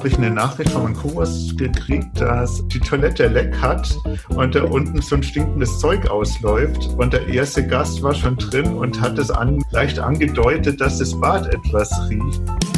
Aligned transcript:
habe 0.00 0.06
ich 0.06 0.16
eine 0.16 0.30
Nachricht 0.30 0.70
von 0.70 0.84
meinem 0.84 0.96
Kurs 0.96 1.54
gekriegt, 1.56 2.20
dass 2.20 2.66
die 2.68 2.78
Toilette 2.78 3.26
leck 3.26 3.60
hat 3.60 3.94
und 4.28 4.54
da 4.54 4.62
unten 4.64 5.02
so 5.02 5.16
ein 5.16 5.22
stinkendes 5.22 5.78
Zeug 5.80 6.08
ausläuft. 6.08 6.88
Und 6.96 7.12
der 7.12 7.26
erste 7.26 7.66
Gast 7.66 8.00
war 8.02 8.14
schon 8.14 8.36
drin 8.36 8.76
und 8.76 9.00
hat 9.00 9.18
es 9.18 9.30
an, 9.30 9.62
leicht 9.72 9.98
angedeutet, 9.98 10.80
dass 10.80 10.98
das 10.98 11.20
Bad 11.20 11.52
etwas 11.52 11.90
riecht. 12.08 12.69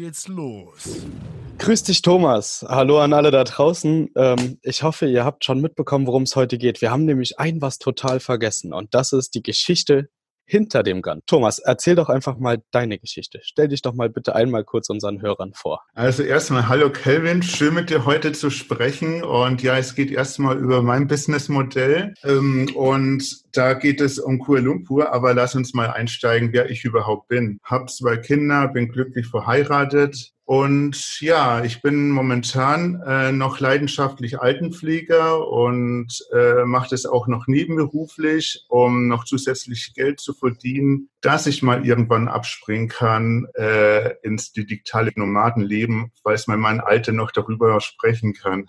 Geht's 0.00 0.28
los. 0.28 1.04
Grüß 1.58 1.82
dich, 1.82 2.00
Thomas. 2.00 2.64
Hallo 2.66 3.00
an 3.00 3.12
alle 3.12 3.30
da 3.30 3.44
draußen. 3.44 4.08
Ähm, 4.16 4.58
ich 4.62 4.82
hoffe, 4.82 5.06
ihr 5.06 5.26
habt 5.26 5.44
schon 5.44 5.60
mitbekommen, 5.60 6.06
worum 6.06 6.22
es 6.22 6.36
heute 6.36 6.56
geht. 6.56 6.80
Wir 6.80 6.90
haben 6.90 7.04
nämlich 7.04 7.38
ein 7.38 7.60
was 7.60 7.78
total 7.78 8.18
vergessen 8.18 8.72
und 8.72 8.94
das 8.94 9.12
ist 9.12 9.34
die 9.34 9.42
Geschichte 9.42 10.08
hinter 10.50 10.82
dem 10.82 11.00
Gun. 11.00 11.22
Thomas, 11.26 11.60
erzähl 11.60 11.94
doch 11.94 12.08
einfach 12.08 12.36
mal 12.38 12.60
deine 12.72 12.98
Geschichte. 12.98 13.40
Stell 13.42 13.68
dich 13.68 13.82
doch 13.82 13.94
mal 13.94 14.10
bitte 14.10 14.34
einmal 14.34 14.64
kurz 14.64 14.90
unseren 14.90 15.22
Hörern 15.22 15.52
vor. 15.54 15.82
Also 15.94 16.24
erstmal, 16.24 16.68
hallo 16.68 16.90
Kelvin, 16.90 17.42
schön 17.42 17.74
mit 17.74 17.88
dir 17.88 18.04
heute 18.04 18.32
zu 18.32 18.50
sprechen. 18.50 19.22
Und 19.22 19.62
ja, 19.62 19.78
es 19.78 19.94
geht 19.94 20.10
erstmal 20.10 20.58
über 20.58 20.82
mein 20.82 21.06
Businessmodell. 21.06 22.14
Ähm, 22.24 22.68
und 22.74 23.22
da 23.52 23.74
geht 23.74 24.00
es 24.00 24.18
um 24.18 24.40
Kuala 24.40 24.64
Lumpur, 24.64 25.12
aber 25.12 25.34
lass 25.34 25.54
uns 25.54 25.72
mal 25.72 25.90
einsteigen, 25.90 26.52
wer 26.52 26.68
ich 26.68 26.84
überhaupt 26.84 27.28
bin. 27.28 27.58
Hab 27.64 27.88
zwei 27.88 28.16
Kinder, 28.16 28.68
bin 28.68 28.90
glücklich 28.90 29.26
verheiratet, 29.26 30.32
und 30.50 31.20
ja, 31.20 31.62
ich 31.62 31.80
bin 31.80 32.10
momentan 32.10 33.00
äh, 33.06 33.30
noch 33.30 33.60
leidenschaftlich 33.60 34.40
Altenpfleger 34.40 35.46
und 35.46 36.08
äh, 36.32 36.64
mache 36.64 36.88
das 36.90 37.06
auch 37.06 37.28
noch 37.28 37.46
nebenberuflich, 37.46 38.64
um 38.68 39.06
noch 39.06 39.22
zusätzlich 39.22 39.94
Geld 39.94 40.18
zu 40.18 40.34
verdienen, 40.34 41.08
dass 41.20 41.46
ich 41.46 41.62
mal 41.62 41.86
irgendwann 41.86 42.26
abspringen 42.26 42.88
kann 42.88 43.46
äh, 43.54 44.14
ins 44.24 44.50
digitale 44.50 45.12
Nomadenleben, 45.14 46.10
falls 46.24 46.48
mein 46.48 46.58
Mann 46.58 46.80
Alte 46.80 47.12
noch 47.12 47.30
darüber 47.30 47.80
sprechen 47.80 48.34
kann. 48.34 48.68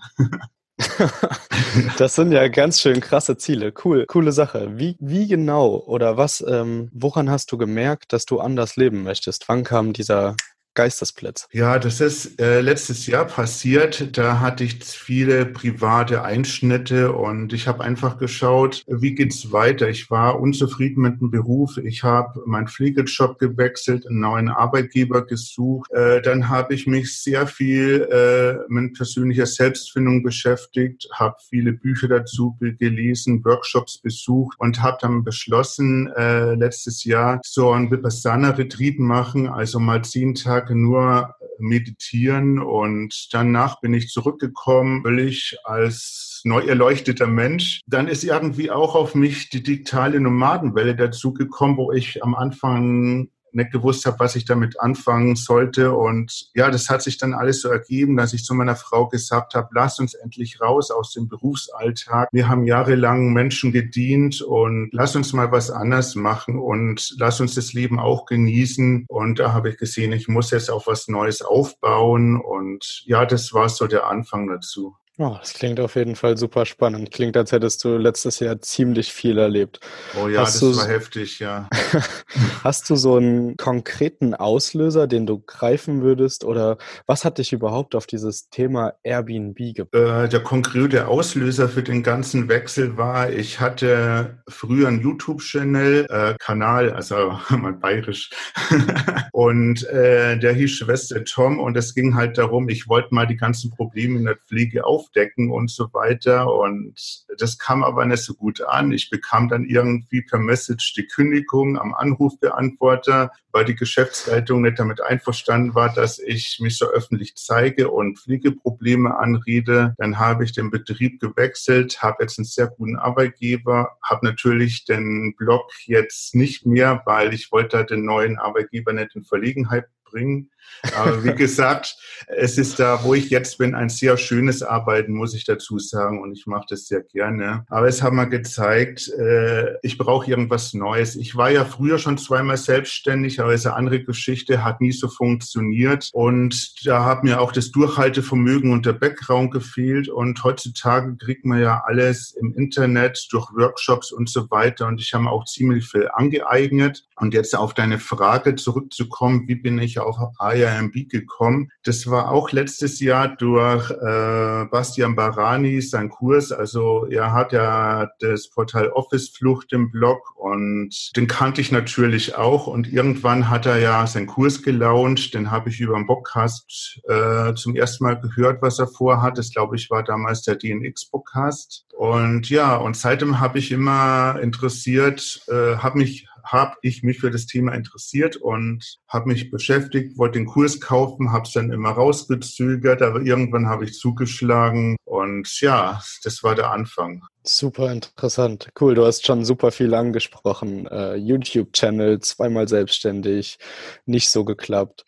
das 1.97 2.13
sind 2.13 2.31
ja 2.31 2.47
ganz 2.47 2.79
schön 2.79 3.01
krasse 3.01 3.37
Ziele. 3.37 3.73
Cool, 3.83 4.05
coole 4.05 4.33
Sache. 4.33 4.77
Wie, 4.77 4.97
wie 4.99 5.27
genau 5.27 5.77
oder 5.77 6.15
was, 6.15 6.45
ähm, 6.47 6.91
woran 6.93 7.31
hast 7.31 7.51
du 7.51 7.57
gemerkt, 7.57 8.13
dass 8.13 8.25
du 8.25 8.39
anders 8.39 8.75
leben 8.75 9.01
möchtest? 9.01 9.49
Wann 9.49 9.63
kam 9.63 9.93
dieser 9.93 10.35
Geistesblitz? 10.73 11.49
Ja, 11.51 11.79
das 11.79 11.99
ist 11.99 12.39
äh, 12.39 12.61
letztes 12.61 13.05
Jahr 13.05 13.25
passiert. 13.25 14.17
Da 14.17 14.39
hatte 14.39 14.63
ich 14.63 14.83
viele 14.83 15.45
private 15.45 16.23
Einschnitte 16.23 17.11
und 17.11 17.51
ich 17.51 17.67
habe 17.67 17.83
einfach 17.83 18.17
geschaut, 18.17 18.83
wie 18.87 19.13
geht's 19.13 19.51
weiter. 19.51 19.89
Ich 19.89 20.09
war 20.09 20.39
unzufrieden 20.39 21.01
mit 21.01 21.19
dem 21.19 21.29
Beruf. 21.29 21.77
Ich 21.77 22.03
habe 22.03 22.41
meinen 22.45 22.69
Pflegejob 22.69 23.37
gewechselt, 23.37 24.07
einen 24.07 24.21
neuen 24.21 24.47
Arbeitgeber 24.47 25.25
gesucht. 25.25 25.91
Äh, 25.91 26.21
dann 26.21 26.47
habe 26.47 26.73
ich 26.73 26.87
mich 26.87 27.21
sehr 27.21 27.47
viel 27.47 28.07
äh, 28.09 28.71
mit 28.71 28.93
persönlicher 28.93 29.47
Selbstfindung 29.47 30.23
beschäftigt, 30.23 31.09
habe 31.13 31.35
viele 31.49 31.73
Bücher 31.73 32.07
dazu 32.07 32.57
gelesen, 32.59 33.43
Workshops 33.43 33.97
besucht 33.97 34.55
und 34.59 34.81
habe 34.81 34.97
dann 35.01 35.25
beschlossen, 35.25 36.07
äh, 36.15 36.53
letztes 36.55 37.03
Jahr 37.03 37.41
so 37.43 37.71
ein 37.71 37.91
Vipassana-Retreat 37.91 38.99
machen, 38.99 39.49
also 39.49 39.79
mal 39.79 40.01
zehn 40.03 40.33
Tage 40.33 40.60
Tage 40.61 40.75
nur 40.75 41.35
meditieren 41.57 42.59
und 42.59 43.29
danach 43.31 43.81
bin 43.81 43.93
ich 43.93 44.09
zurückgekommen, 44.09 45.01
völlig 45.03 45.57
als 45.63 46.41
neu 46.43 46.61
erleuchteter 46.61 47.27
Mensch. 47.27 47.81
Dann 47.87 48.07
ist 48.07 48.23
irgendwie 48.23 48.69
auch 48.69 48.95
auf 48.95 49.15
mich 49.15 49.49
die 49.49 49.63
digitale 49.63 50.19
Nomadenwelle 50.19 50.95
dazugekommen, 50.95 51.77
wo 51.77 51.91
ich 51.91 52.23
am 52.23 52.35
Anfang 52.35 53.29
nicht 53.55 53.71
gewusst 53.71 54.05
habe, 54.05 54.19
was 54.19 54.35
ich 54.35 54.45
damit 54.45 54.79
anfangen 54.79 55.35
sollte. 55.35 55.93
Und 55.93 56.49
ja, 56.53 56.69
das 56.69 56.89
hat 56.89 57.01
sich 57.01 57.17
dann 57.17 57.33
alles 57.33 57.61
so 57.61 57.69
ergeben, 57.69 58.17
dass 58.17 58.33
ich 58.33 58.43
zu 58.43 58.53
meiner 58.53 58.75
Frau 58.75 59.07
gesagt 59.07 59.55
habe, 59.55 59.69
lass 59.73 59.99
uns 59.99 60.13
endlich 60.13 60.61
raus 60.61 60.91
aus 60.91 61.13
dem 61.13 61.27
Berufsalltag. 61.27 62.29
Wir 62.31 62.47
haben 62.47 62.65
jahrelang 62.65 63.33
Menschen 63.33 63.71
gedient 63.71 64.41
und 64.41 64.89
lass 64.91 65.15
uns 65.15 65.33
mal 65.33 65.51
was 65.51 65.71
anders 65.71 66.15
machen 66.15 66.59
und 66.59 67.15
lass 67.17 67.39
uns 67.41 67.55
das 67.55 67.73
Leben 67.73 67.99
auch 67.99 68.25
genießen. 68.25 69.05
Und 69.07 69.39
da 69.39 69.53
habe 69.53 69.69
ich 69.69 69.77
gesehen, 69.77 70.11
ich 70.11 70.27
muss 70.27 70.51
jetzt 70.51 70.69
auch 70.69 70.87
was 70.87 71.07
Neues 71.07 71.41
aufbauen. 71.41 72.39
Und 72.39 73.03
ja, 73.05 73.25
das 73.25 73.53
war 73.53 73.69
so 73.69 73.87
der 73.87 74.07
Anfang 74.07 74.47
dazu. 74.47 74.95
Oh, 75.23 75.37
das 75.39 75.53
klingt 75.53 75.79
auf 75.79 75.97
jeden 75.97 76.15
Fall 76.15 76.35
super 76.35 76.65
spannend. 76.65 77.11
Klingt, 77.11 77.37
als 77.37 77.51
hättest 77.51 77.83
du 77.83 77.95
letztes 77.95 78.39
Jahr 78.39 78.59
ziemlich 78.59 79.13
viel 79.13 79.37
erlebt. 79.37 79.79
Oh 80.19 80.27
ja, 80.27 80.41
Hast 80.41 80.63
das 80.63 80.77
war 80.77 80.87
heftig, 80.87 81.37
ja. 81.37 81.69
Hast 82.63 82.89
du 82.89 82.95
so 82.95 83.17
einen 83.17 83.55
konkreten 83.55 84.33
Auslöser, 84.33 85.05
den 85.05 85.27
du 85.27 85.37
greifen 85.37 86.01
würdest? 86.01 86.43
Oder 86.43 86.79
was 87.05 87.23
hat 87.23 87.37
dich 87.37 87.53
überhaupt 87.53 87.93
auf 87.93 88.07
dieses 88.07 88.49
Thema 88.49 88.93
Airbnb 89.03 89.57
gebracht? 89.75 90.25
Äh, 90.25 90.27
der 90.27 90.39
konkrete 90.39 91.07
Auslöser 91.07 91.69
für 91.69 91.83
den 91.83 92.01
ganzen 92.01 92.49
Wechsel 92.49 92.97
war, 92.97 93.29
ich 93.29 93.59
hatte 93.59 94.39
früher 94.47 94.87
einen 94.87 95.01
YouTube-Channel, 95.01 96.07
äh, 96.09 96.33
Kanal, 96.39 96.93
also 96.93 97.37
mal 97.55 97.73
bayerisch. 97.73 98.31
und 99.33 99.87
äh, 99.89 100.39
der 100.39 100.53
hieß 100.53 100.71
Schwester 100.71 101.23
Tom 101.25 101.59
und 101.59 101.77
es 101.77 101.93
ging 101.93 102.15
halt 102.15 102.39
darum, 102.39 102.69
ich 102.69 102.89
wollte 102.89 103.13
mal 103.13 103.27
die 103.27 103.37
ganzen 103.37 103.69
Probleme 103.69 104.17
in 104.17 104.25
der 104.25 104.37
Pflege 104.37 104.83
auf 104.83 105.10
aufdecken 105.11 105.51
und 105.51 105.69
so 105.69 105.93
weiter. 105.93 106.53
Und 106.53 107.25
das 107.37 107.57
kam 107.57 107.83
aber 107.83 108.05
nicht 108.05 108.23
so 108.23 108.33
gut 108.33 108.61
an. 108.61 108.91
Ich 108.91 109.09
bekam 109.09 109.49
dann 109.49 109.65
irgendwie 109.65 110.21
per 110.21 110.39
Message 110.39 110.93
die 110.93 111.07
Kündigung 111.07 111.77
am 111.77 111.93
Anrufbeantworter, 111.93 113.31
weil 113.51 113.65
die 113.65 113.75
Geschäftsleitung 113.75 114.61
nicht 114.61 114.79
damit 114.79 115.01
einverstanden 115.01 115.75
war, 115.75 115.93
dass 115.93 116.19
ich 116.19 116.59
mich 116.61 116.77
so 116.77 116.87
öffentlich 116.87 117.35
zeige 117.35 117.89
und 117.89 118.19
Pflegeprobleme 118.19 119.17
anrede. 119.17 119.95
Dann 119.97 120.19
habe 120.19 120.43
ich 120.43 120.53
den 120.53 120.71
Betrieb 120.71 121.19
gewechselt, 121.19 122.01
habe 122.01 122.23
jetzt 122.23 122.39
einen 122.39 122.45
sehr 122.45 122.67
guten 122.67 122.95
Arbeitgeber, 122.97 123.97
habe 124.03 124.25
natürlich 124.25 124.85
den 124.85 125.35
Blog 125.37 125.71
jetzt 125.85 126.35
nicht 126.35 126.65
mehr, 126.65 127.01
weil 127.05 127.33
ich 127.33 127.51
wollte 127.51 127.83
den 127.85 128.05
neuen 128.05 128.37
Arbeitgeber 128.37 128.93
nicht 128.93 129.15
in 129.15 129.23
Verlegenheit 129.23 129.85
bringen. 130.11 130.51
Aber 130.95 131.23
wie 131.23 131.33
gesagt, 131.35 131.95
es 132.27 132.57
ist 132.57 132.79
da, 132.79 133.03
wo 133.03 133.13
ich 133.13 133.29
jetzt 133.29 133.57
bin, 133.57 133.75
ein 133.75 133.89
sehr 133.89 134.17
schönes 134.17 134.63
Arbeiten, 134.63 135.13
muss 135.13 135.33
ich 135.33 135.45
dazu 135.45 135.79
sagen. 135.79 136.21
Und 136.21 136.33
ich 136.33 136.47
mache 136.47 136.65
das 136.69 136.87
sehr 136.87 137.01
gerne. 137.01 137.65
Aber 137.69 137.87
es 137.87 138.01
hat 138.01 138.13
mal 138.13 138.25
gezeigt, 138.25 139.09
äh, 139.09 139.77
ich 139.81 139.97
brauche 139.97 140.29
irgendwas 140.29 140.73
Neues. 140.73 141.15
Ich 141.15 141.35
war 141.35 141.51
ja 141.51 141.65
früher 141.65 141.97
schon 141.97 142.17
zweimal 142.17 142.57
selbstständig, 142.57 143.39
aber 143.39 143.53
es 143.53 143.61
ist 143.61 143.67
eine 143.67 143.75
andere 143.75 144.03
Geschichte, 144.03 144.63
hat 144.63 144.81
nie 144.81 144.91
so 144.91 145.07
funktioniert. 145.07 146.09
Und 146.13 146.85
da 146.85 147.05
hat 147.05 147.23
mir 147.23 147.41
auch 147.41 147.51
das 147.51 147.71
Durchhaltevermögen 147.71 148.71
und 148.71 148.85
der 148.85 148.93
Background 148.93 149.51
gefehlt. 149.51 150.09
Und 150.09 150.43
heutzutage 150.43 151.15
kriegt 151.17 151.45
man 151.45 151.61
ja 151.61 151.83
alles 151.85 152.31
im 152.31 152.53
Internet 152.53 153.27
durch 153.31 153.49
Workshops 153.53 154.11
und 154.11 154.29
so 154.29 154.49
weiter. 154.49 154.87
Und 154.87 155.01
ich 155.01 155.13
habe 155.13 155.25
mir 155.25 155.31
auch 155.31 155.45
ziemlich 155.45 155.87
viel 155.87 156.09
angeeignet. 156.13 157.05
Und 157.15 157.33
jetzt 157.33 157.55
auf 157.55 157.73
deine 157.73 157.99
Frage 157.99 158.55
zurückzukommen, 158.55 159.47
wie 159.47 159.55
bin 159.55 159.77
ich 159.79 159.99
auf 159.99 160.17
IIMB 160.55 161.09
gekommen. 161.09 161.71
Das 161.83 162.09
war 162.09 162.31
auch 162.31 162.51
letztes 162.51 162.99
Jahr 162.99 163.35
durch 163.35 163.89
äh, 163.91 164.65
Bastian 164.65 165.15
Barani, 165.15 165.81
sein 165.81 166.09
Kurs. 166.09 166.51
Also 166.51 167.05
er 167.05 167.33
hat 167.33 167.53
ja 167.53 168.09
das 168.19 168.49
Portal 168.49 168.89
Office 168.89 169.29
Flucht 169.29 169.73
im 169.73 169.91
Blog 169.91 170.35
und 170.35 171.15
den 171.15 171.27
kannte 171.27 171.61
ich 171.61 171.71
natürlich 171.71 172.35
auch. 172.35 172.67
Und 172.67 172.91
irgendwann 172.91 173.49
hat 173.49 173.65
er 173.65 173.77
ja 173.77 174.05
seinen 174.07 174.27
Kurs 174.27 174.61
gelauncht. 174.61 175.33
Den 175.33 175.51
habe 175.51 175.69
ich 175.69 175.79
über 175.79 175.95
den 175.95 176.07
Podcast 176.07 176.99
äh, 177.07 177.53
zum 177.53 177.75
ersten 177.75 178.03
Mal 178.03 178.19
gehört, 178.19 178.61
was 178.61 178.79
er 178.79 178.87
vorhat. 178.87 179.37
Das 179.37 179.51
glaube 179.51 179.75
ich 179.75 179.89
war 179.89 180.03
damals 180.03 180.43
der 180.43 180.55
DNX-Podcast. 180.55 181.85
Und 181.97 182.49
ja, 182.49 182.75
und 182.77 182.97
seitdem 182.97 183.39
habe 183.39 183.59
ich 183.59 183.71
immer 183.71 184.39
interessiert, 184.41 185.43
äh, 185.47 185.77
habe 185.77 185.99
mich 185.99 186.27
habe 186.43 186.75
ich 186.81 187.03
mich 187.03 187.19
für 187.19 187.31
das 187.31 187.45
Thema 187.45 187.73
interessiert 187.73 188.37
und 188.37 188.97
habe 189.07 189.29
mich 189.29 189.51
beschäftigt, 189.51 190.17
wollte 190.17 190.39
den 190.39 190.45
Kurs 190.45 190.79
kaufen, 190.79 191.31
habe 191.31 191.43
es 191.43 191.53
dann 191.53 191.71
immer 191.71 191.89
rausgezögert, 191.91 193.01
aber 193.01 193.21
irgendwann 193.21 193.67
habe 193.67 193.85
ich 193.85 193.93
zugeschlagen 193.93 194.95
und 195.05 195.61
ja, 195.61 196.01
das 196.23 196.43
war 196.43 196.55
der 196.55 196.71
Anfang. 196.71 197.23
Super 197.43 197.91
interessant. 197.91 198.69
Cool, 198.79 198.95
du 198.95 199.05
hast 199.05 199.25
schon 199.25 199.45
super 199.45 199.71
viel 199.71 199.93
angesprochen. 199.93 200.87
Uh, 200.87 201.15
YouTube-Channel, 201.15 202.19
zweimal 202.19 202.67
selbstständig, 202.67 203.57
nicht 204.05 204.29
so 204.29 204.45
geklappt. 204.45 205.05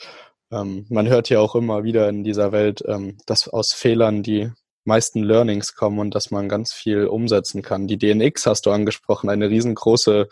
Ähm, 0.52 0.86
man 0.90 1.08
hört 1.08 1.30
ja 1.30 1.40
auch 1.40 1.56
immer 1.56 1.84
wieder 1.84 2.10
in 2.10 2.24
dieser 2.24 2.52
Welt, 2.52 2.84
ähm, 2.88 3.18
dass 3.26 3.48
aus 3.48 3.74
Fehlern 3.74 4.24
die 4.24 4.52
meisten 4.86 5.24
Learnings 5.24 5.76
kommen 5.76 6.00
und 6.00 6.16
dass 6.16 6.32
man 6.32 6.50
ganz 6.50 6.74
viel 6.74 7.08
umsetzen 7.08 7.62
kann. 7.62 7.88
Die 7.88 7.98
DNX 7.98 8.46
hast 8.46 8.66
du 8.66 8.72
angesprochen, 8.72 9.30
eine 9.30 9.50
riesengroße 9.50 10.28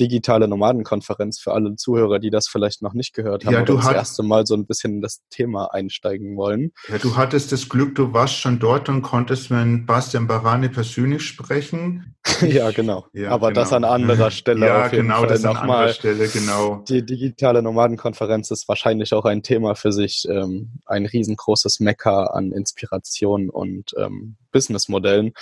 digitale 0.00 0.48
Nomadenkonferenz 0.48 1.38
für 1.38 1.52
alle 1.52 1.76
Zuhörer, 1.76 2.18
die 2.18 2.30
das 2.30 2.48
vielleicht 2.48 2.82
noch 2.82 2.94
nicht 2.94 3.14
gehört 3.14 3.44
haben 3.44 3.52
Ja, 3.52 3.62
du 3.62 3.74
oder 3.74 3.82
das 3.82 3.92
erste 3.92 4.22
Mal 4.22 4.46
so 4.46 4.54
ein 4.54 4.66
bisschen 4.66 4.94
in 4.94 5.00
das 5.00 5.22
Thema 5.30 5.72
einsteigen 5.72 6.36
wollen. 6.36 6.72
Ja, 6.88 6.98
du 6.98 7.16
hattest 7.16 7.52
das 7.52 7.68
Glück, 7.68 7.94
du 7.94 8.12
warst 8.12 8.34
schon 8.36 8.58
dort 8.58 8.88
und 8.88 9.02
konntest 9.02 9.50
mit 9.50 9.86
Bastian 9.86 10.26
Barani 10.26 10.68
persönlich 10.68 11.22
sprechen. 11.22 12.14
ja, 12.40 12.70
genau. 12.70 13.06
Ja, 13.14 13.30
Aber 13.30 13.52
das 13.52 13.72
an 13.72 13.82
genau. 13.82 13.94
anderer 13.94 14.30
Stelle 14.32 14.66
Ja, 14.66 14.88
genau, 14.88 15.20
Fall 15.20 15.28
das 15.28 15.44
an 15.44 15.50
anderer 15.50 15.66
nochmal. 15.66 15.92
Stelle, 15.94 16.28
genau. 16.28 16.84
Die 16.88 17.04
digitale 17.04 17.62
Nomadenkonferenz 17.62 18.50
ist 18.50 18.66
wahrscheinlich 18.68 19.12
auch 19.12 19.24
ein 19.24 19.42
Thema 19.42 19.74
für 19.76 19.92
sich, 19.92 20.26
ähm, 20.28 20.72
ein 20.86 21.06
riesengroßes 21.06 21.80
Mecker 21.80 22.34
an 22.34 22.50
Inspiration 22.52 23.50
und 23.50 23.83
ähm, 23.96 24.36
Businessmodellen. 24.52 25.32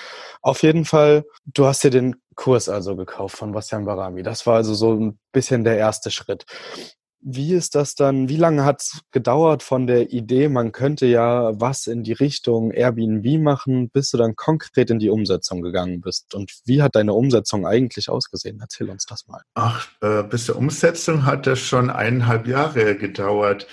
Auf 0.40 0.62
jeden 0.62 0.84
Fall, 0.84 1.24
du 1.44 1.66
hast 1.66 1.84
dir 1.84 1.90
den 1.90 2.16
Kurs 2.34 2.68
also 2.68 2.96
gekauft 2.96 3.36
von 3.36 3.52
Bastian 3.52 3.84
Barami. 3.84 4.22
Das 4.22 4.46
war 4.46 4.56
also 4.56 4.74
so 4.74 4.94
ein 4.94 5.18
bisschen 5.32 5.64
der 5.64 5.76
erste 5.76 6.10
Schritt. 6.10 6.44
Wie 7.24 7.54
ist 7.54 7.76
das 7.76 7.94
dann, 7.94 8.28
wie 8.28 8.36
lange 8.36 8.64
hat 8.64 8.80
es 8.80 9.00
gedauert 9.12 9.62
von 9.62 9.86
der 9.86 10.12
Idee, 10.12 10.48
man 10.48 10.72
könnte 10.72 11.06
ja 11.06 11.52
was 11.60 11.86
in 11.86 12.02
die 12.02 12.14
Richtung 12.14 12.72
Airbnb 12.72 13.40
machen, 13.40 13.90
bis 13.90 14.10
du 14.10 14.18
dann 14.18 14.34
konkret 14.34 14.90
in 14.90 14.98
die 14.98 15.08
Umsetzung 15.08 15.62
gegangen 15.62 16.00
bist? 16.00 16.34
Und 16.34 16.50
wie 16.64 16.82
hat 16.82 16.96
deine 16.96 17.14
Umsetzung 17.14 17.64
eigentlich 17.64 18.08
ausgesehen? 18.08 18.58
Erzähl 18.60 18.90
uns 18.90 19.06
das 19.06 19.28
mal. 19.28 19.40
Ach, 19.54 19.86
äh, 20.00 20.24
bis 20.24 20.46
zur 20.46 20.56
Umsetzung 20.56 21.24
hat 21.24 21.46
das 21.46 21.60
schon 21.60 21.90
eineinhalb 21.90 22.48
Jahre 22.48 22.96
gedauert. 22.96 23.68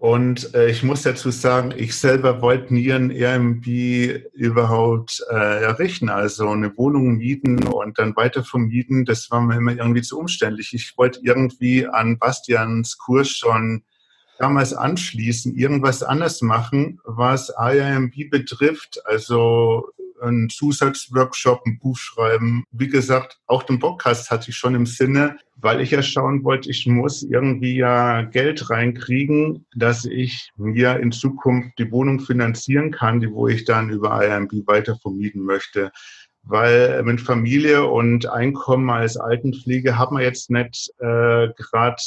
Und 0.00 0.54
äh, 0.54 0.70
ich 0.70 0.82
muss 0.82 1.02
dazu 1.02 1.30
sagen, 1.30 1.74
ich 1.76 1.94
selber 1.94 2.40
wollte 2.40 2.72
nie 2.72 2.90
ein 2.90 3.10
Airbnb 3.10 3.66
überhaupt 4.32 5.22
äh, 5.30 5.62
errichten, 5.62 6.08
also 6.08 6.48
eine 6.48 6.74
Wohnung 6.78 7.18
mieten 7.18 7.62
und 7.64 7.98
dann 7.98 8.16
weiter 8.16 8.42
vermieten. 8.42 9.04
Das 9.04 9.30
war 9.30 9.42
mir 9.42 9.58
immer 9.58 9.72
irgendwie 9.76 10.00
zu 10.00 10.18
umständlich. 10.18 10.72
Ich 10.72 10.96
wollte 10.96 11.20
irgendwie 11.22 11.86
an 11.86 12.18
Bastians 12.18 12.96
Kurs 12.96 13.28
schon 13.28 13.82
damals 14.38 14.72
anschließen, 14.72 15.54
irgendwas 15.54 16.02
anders 16.02 16.40
machen, 16.40 16.98
was 17.04 17.50
Airbnb 17.50 18.30
betrifft. 18.30 19.02
Also 19.04 19.90
ein 20.22 20.48
Zusatzworkshop, 20.48 21.62
ein 21.66 21.78
Buch 21.78 21.96
schreiben. 21.96 22.64
Wie 22.70 22.88
gesagt, 22.88 23.38
auch 23.46 23.62
den 23.62 23.78
Podcast 23.78 24.30
hatte 24.30 24.50
ich 24.50 24.56
schon 24.56 24.74
im 24.74 24.86
Sinne, 24.86 25.36
weil 25.56 25.80
ich 25.80 25.90
ja 25.90 26.02
schauen 26.02 26.44
wollte, 26.44 26.70
ich 26.70 26.86
muss 26.86 27.22
irgendwie 27.22 27.76
ja 27.76 28.22
Geld 28.22 28.70
reinkriegen, 28.70 29.66
dass 29.74 30.04
ich 30.04 30.50
mir 30.56 30.98
in 30.98 31.12
Zukunft 31.12 31.78
die 31.78 31.90
Wohnung 31.90 32.20
finanzieren 32.20 32.90
kann, 32.90 33.20
die 33.20 33.30
wo 33.30 33.48
ich 33.48 33.64
dann 33.64 33.90
über 33.90 34.22
Airbnb 34.22 34.66
weiter 34.66 34.96
vermieten 34.96 35.42
möchte. 35.42 35.90
Weil 36.42 37.02
mit 37.02 37.20
Familie 37.20 37.84
und 37.84 38.26
Einkommen 38.26 38.88
als 38.88 39.16
Altenpflege 39.18 39.98
hat 39.98 40.10
man 40.10 40.22
jetzt 40.22 40.50
nicht 40.50 40.90
äh, 40.98 41.48
gerade 41.56 42.02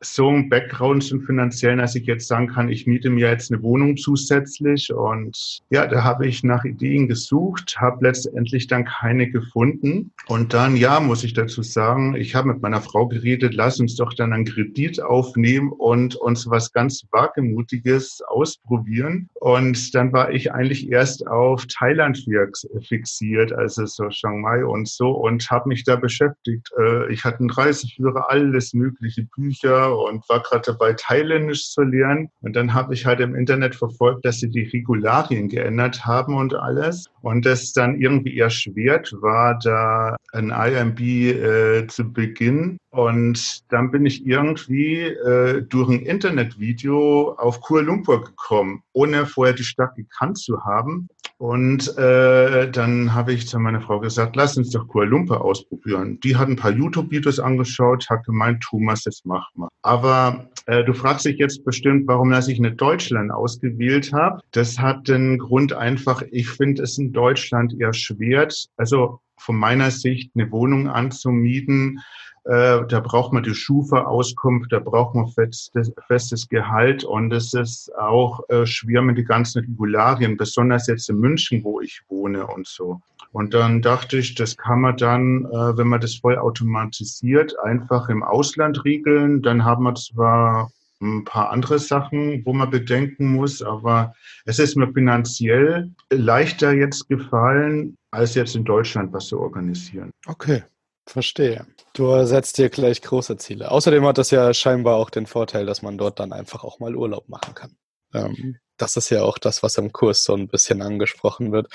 so 0.00 0.28
ein 0.28 0.48
Background 0.48 1.02
zum 1.02 1.22
finanziellen, 1.22 1.78
dass 1.78 1.94
ich 1.94 2.06
jetzt 2.06 2.28
sagen 2.28 2.48
kann, 2.48 2.68
ich 2.68 2.86
miete 2.86 3.10
mir 3.10 3.30
jetzt 3.30 3.50
eine 3.50 3.62
Wohnung 3.62 3.96
zusätzlich. 3.96 4.92
Und 4.92 5.60
ja, 5.70 5.86
da 5.86 6.04
habe 6.04 6.26
ich 6.26 6.44
nach 6.44 6.64
Ideen 6.64 7.08
gesucht, 7.08 7.78
habe 7.80 8.04
letztendlich 8.04 8.66
dann 8.66 8.84
keine 8.84 9.30
gefunden. 9.30 10.12
Und 10.26 10.54
dann, 10.54 10.76
ja, 10.76 11.00
muss 11.00 11.24
ich 11.24 11.32
dazu 11.32 11.62
sagen, 11.62 12.14
ich 12.14 12.34
habe 12.34 12.48
mit 12.48 12.62
meiner 12.62 12.80
Frau 12.80 13.08
geredet, 13.08 13.54
lass 13.54 13.80
uns 13.80 13.96
doch 13.96 14.12
dann 14.12 14.32
einen 14.32 14.44
Kredit 14.44 15.02
aufnehmen 15.02 15.72
und 15.72 16.14
uns 16.16 16.48
was 16.48 16.72
ganz 16.72 17.06
Wagemutiges 17.10 18.22
ausprobieren. 18.28 19.28
Und 19.34 19.94
dann 19.94 20.12
war 20.12 20.30
ich 20.30 20.52
eigentlich 20.52 20.90
erst 20.90 21.26
auf 21.26 21.66
Thailand 21.66 22.18
fix- 22.18 22.68
fixiert, 22.82 23.52
also 23.52 23.86
so 23.86 24.08
Chiang 24.08 24.40
Mai 24.40 24.64
und 24.64 24.88
so, 24.88 25.10
und 25.10 25.50
habe 25.50 25.68
mich 25.68 25.84
da 25.84 25.96
beschäftigt. 25.96 26.70
Äh, 26.78 27.12
Ich 27.12 27.24
hatte 27.24 27.40
einen 27.40 27.50
Reiseführer, 27.50 28.30
alles 28.30 28.74
mögliche 28.74 29.24
Bücher 29.24 29.95
und 29.98 30.28
war 30.28 30.40
gerade 30.40 30.62
dabei, 30.72 30.94
Thailändisch 30.94 31.70
zu 31.70 31.82
lernen. 31.82 32.30
Und 32.40 32.56
dann 32.56 32.74
habe 32.74 32.94
ich 32.94 33.06
halt 33.06 33.20
im 33.20 33.34
Internet 33.34 33.74
verfolgt, 33.74 34.24
dass 34.24 34.40
sie 34.40 34.50
die 34.50 34.64
Regularien 34.64 35.48
geändert 35.48 36.04
haben 36.04 36.34
und 36.34 36.54
alles. 36.54 37.06
Und 37.22 37.44
das 37.44 37.72
dann 37.72 38.00
irgendwie 38.00 38.38
erschwert 38.38 39.12
war, 39.20 39.58
da 39.58 40.16
ein 40.32 40.50
IMB 40.50 41.00
äh, 41.00 41.86
zu 41.86 42.12
beginnen. 42.12 42.78
Und 42.90 43.70
dann 43.70 43.90
bin 43.90 44.06
ich 44.06 44.26
irgendwie 44.26 45.02
äh, 45.02 45.62
durch 45.62 45.90
ein 45.90 46.00
Internetvideo 46.00 47.34
auf 47.36 47.60
Kuala 47.60 47.86
Lumpur 47.86 48.24
gekommen, 48.24 48.82
ohne 48.92 49.26
vorher 49.26 49.54
die 49.54 49.64
Stadt 49.64 49.94
gekannt 49.96 50.38
zu 50.38 50.64
haben. 50.64 51.08
Und 51.38 51.96
äh, 51.98 52.70
dann 52.70 53.14
habe 53.14 53.34
ich 53.34 53.46
zu 53.46 53.58
meiner 53.58 53.80
Frau 53.80 54.00
gesagt, 54.00 54.36
lass 54.36 54.56
uns 54.56 54.70
doch 54.70 54.88
Kuala 54.88 55.10
Lumpur 55.10 55.44
ausprobieren. 55.44 56.18
Die 56.20 56.36
hat 56.36 56.48
ein 56.48 56.56
paar 56.56 56.72
YouTube-Videos 56.72 57.40
angeschaut, 57.40 58.08
hat 58.08 58.24
gemeint, 58.24 58.62
Thomas, 58.62 59.02
das 59.02 59.20
mach 59.24 59.48
mal. 59.54 59.68
Aber 59.82 60.48
äh, 60.66 60.82
du 60.84 60.94
fragst 60.94 61.26
dich 61.26 61.38
jetzt 61.38 61.64
bestimmt, 61.64 62.08
warum 62.08 62.30
dass 62.30 62.48
ich 62.48 62.58
nicht 62.58 62.80
Deutschland 62.80 63.30
ausgewählt 63.30 64.12
habe. 64.12 64.40
Das 64.52 64.78
hat 64.78 65.08
den 65.08 65.38
Grund 65.38 65.74
einfach, 65.74 66.22
ich 66.30 66.48
finde 66.48 66.82
es 66.82 66.96
in 66.96 67.12
Deutschland 67.12 67.78
eher 67.78 67.92
schwer, 67.92 68.48
also 68.76 69.20
von 69.38 69.56
meiner 69.56 69.90
Sicht 69.90 70.32
eine 70.34 70.50
Wohnung 70.50 70.88
anzumieten. 70.88 72.00
Äh, 72.44 72.86
da 72.86 73.00
braucht 73.00 73.32
man 73.32 73.42
die 73.42 73.54
Schufa-Auskunft, 73.54 74.72
da 74.72 74.78
braucht 74.78 75.16
man 75.16 75.26
festes, 75.26 75.92
festes 76.06 76.48
Gehalt 76.48 77.02
und 77.02 77.32
es 77.32 77.52
ist 77.54 77.92
auch 77.98 78.48
äh, 78.48 78.64
schwer 78.66 79.02
mit 79.02 79.18
den 79.18 79.24
ganzen 79.24 79.64
Regularien, 79.64 80.36
besonders 80.36 80.86
jetzt 80.86 81.10
in 81.10 81.18
München, 81.18 81.64
wo 81.64 81.80
ich 81.80 82.02
wohne 82.08 82.46
und 82.46 82.68
so. 82.68 83.00
Und 83.32 83.52
dann 83.52 83.82
dachte 83.82 84.18
ich, 84.18 84.34
das 84.34 84.56
kann 84.56 84.80
man 84.80 84.96
dann, 84.96 85.44
äh, 85.46 85.76
wenn 85.76 85.88
man 85.88 86.00
das 86.00 86.14
voll 86.14 86.38
automatisiert, 86.38 87.58
einfach 87.58 88.08
im 88.08 88.22
Ausland 88.22 88.84
regeln. 88.84 89.42
Dann 89.42 89.64
haben 89.64 89.82
wir 89.84 89.94
zwar 89.94 90.70
ein 91.00 91.24
paar 91.24 91.50
andere 91.50 91.78
Sachen, 91.78 92.44
wo 92.44 92.52
man 92.52 92.70
bedenken 92.70 93.32
muss, 93.32 93.62
aber 93.62 94.14
es 94.44 94.58
ist 94.58 94.76
mir 94.76 94.92
finanziell 94.92 95.90
leichter 96.10 96.72
jetzt 96.72 97.08
gefallen, 97.08 97.96
als 98.10 98.34
jetzt 98.34 98.56
in 98.56 98.64
Deutschland 98.64 99.12
was 99.12 99.26
zu 99.26 99.38
organisieren. 99.38 100.10
Okay, 100.26 100.62
verstehe. 101.06 101.66
Du 101.92 102.24
setzt 102.24 102.58
dir 102.58 102.70
gleich 102.70 103.02
große 103.02 103.36
Ziele. 103.36 103.70
Außerdem 103.70 104.04
hat 104.06 104.18
das 104.18 104.30
ja 104.30 104.52
scheinbar 104.54 104.96
auch 104.96 105.10
den 105.10 105.26
Vorteil, 105.26 105.66
dass 105.66 105.82
man 105.82 105.98
dort 105.98 106.18
dann 106.18 106.32
einfach 106.32 106.64
auch 106.64 106.78
mal 106.78 106.94
Urlaub 106.94 107.28
machen 107.28 107.54
kann. 107.54 107.76
Ähm, 108.14 108.58
das 108.76 108.96
ist 108.96 109.10
ja 109.10 109.22
auch 109.22 109.38
das, 109.38 109.62
was 109.62 109.78
im 109.78 109.92
Kurs 109.92 110.24
so 110.24 110.34
ein 110.34 110.48
bisschen 110.48 110.82
angesprochen 110.82 111.52
wird. 111.52 111.68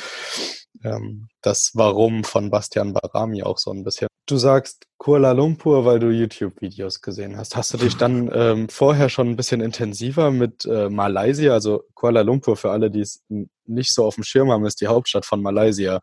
Ähm, 0.83 1.29
das 1.41 1.71
Warum 1.73 2.23
von 2.23 2.49
Bastian 2.49 2.93
Barami 2.93 3.43
auch 3.43 3.57
so 3.57 3.71
ein 3.71 3.83
bisschen. 3.83 4.07
Du 4.25 4.37
sagst 4.37 4.85
Kuala 4.97 5.31
Lumpur, 5.31 5.83
weil 5.83 5.99
du 5.99 6.09
YouTube-Videos 6.09 7.01
gesehen 7.01 7.35
hast. 7.35 7.55
Hast 7.55 7.73
du 7.73 7.77
dich 7.77 7.97
dann 7.97 8.29
ähm, 8.33 8.69
vorher 8.69 9.09
schon 9.09 9.27
ein 9.29 9.35
bisschen 9.35 9.59
intensiver 9.61 10.29
mit 10.31 10.63
äh, 10.65 10.89
Malaysia, 10.89 11.53
also 11.53 11.83
Kuala 11.95 12.21
Lumpur 12.21 12.55
für 12.55 12.71
alle, 12.71 12.91
die 12.91 13.01
es 13.01 13.23
nicht 13.65 13.93
so 13.93 14.05
auf 14.05 14.15
dem 14.15 14.23
Schirm 14.23 14.51
haben, 14.51 14.65
ist 14.65 14.79
die 14.79 14.87
Hauptstadt 14.87 15.25
von 15.25 15.41
Malaysia. 15.41 15.99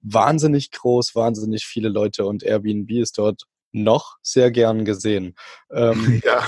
Wahnsinnig 0.00 0.70
groß, 0.70 1.14
wahnsinnig 1.14 1.66
viele 1.66 1.90
Leute 1.90 2.24
und 2.24 2.42
Airbnb 2.42 2.90
ist 2.92 3.18
dort 3.18 3.42
noch 3.72 4.16
sehr 4.22 4.50
gern 4.50 4.84
gesehen. 4.84 5.34
Ähm, 5.70 6.22
Ja. 6.24 6.42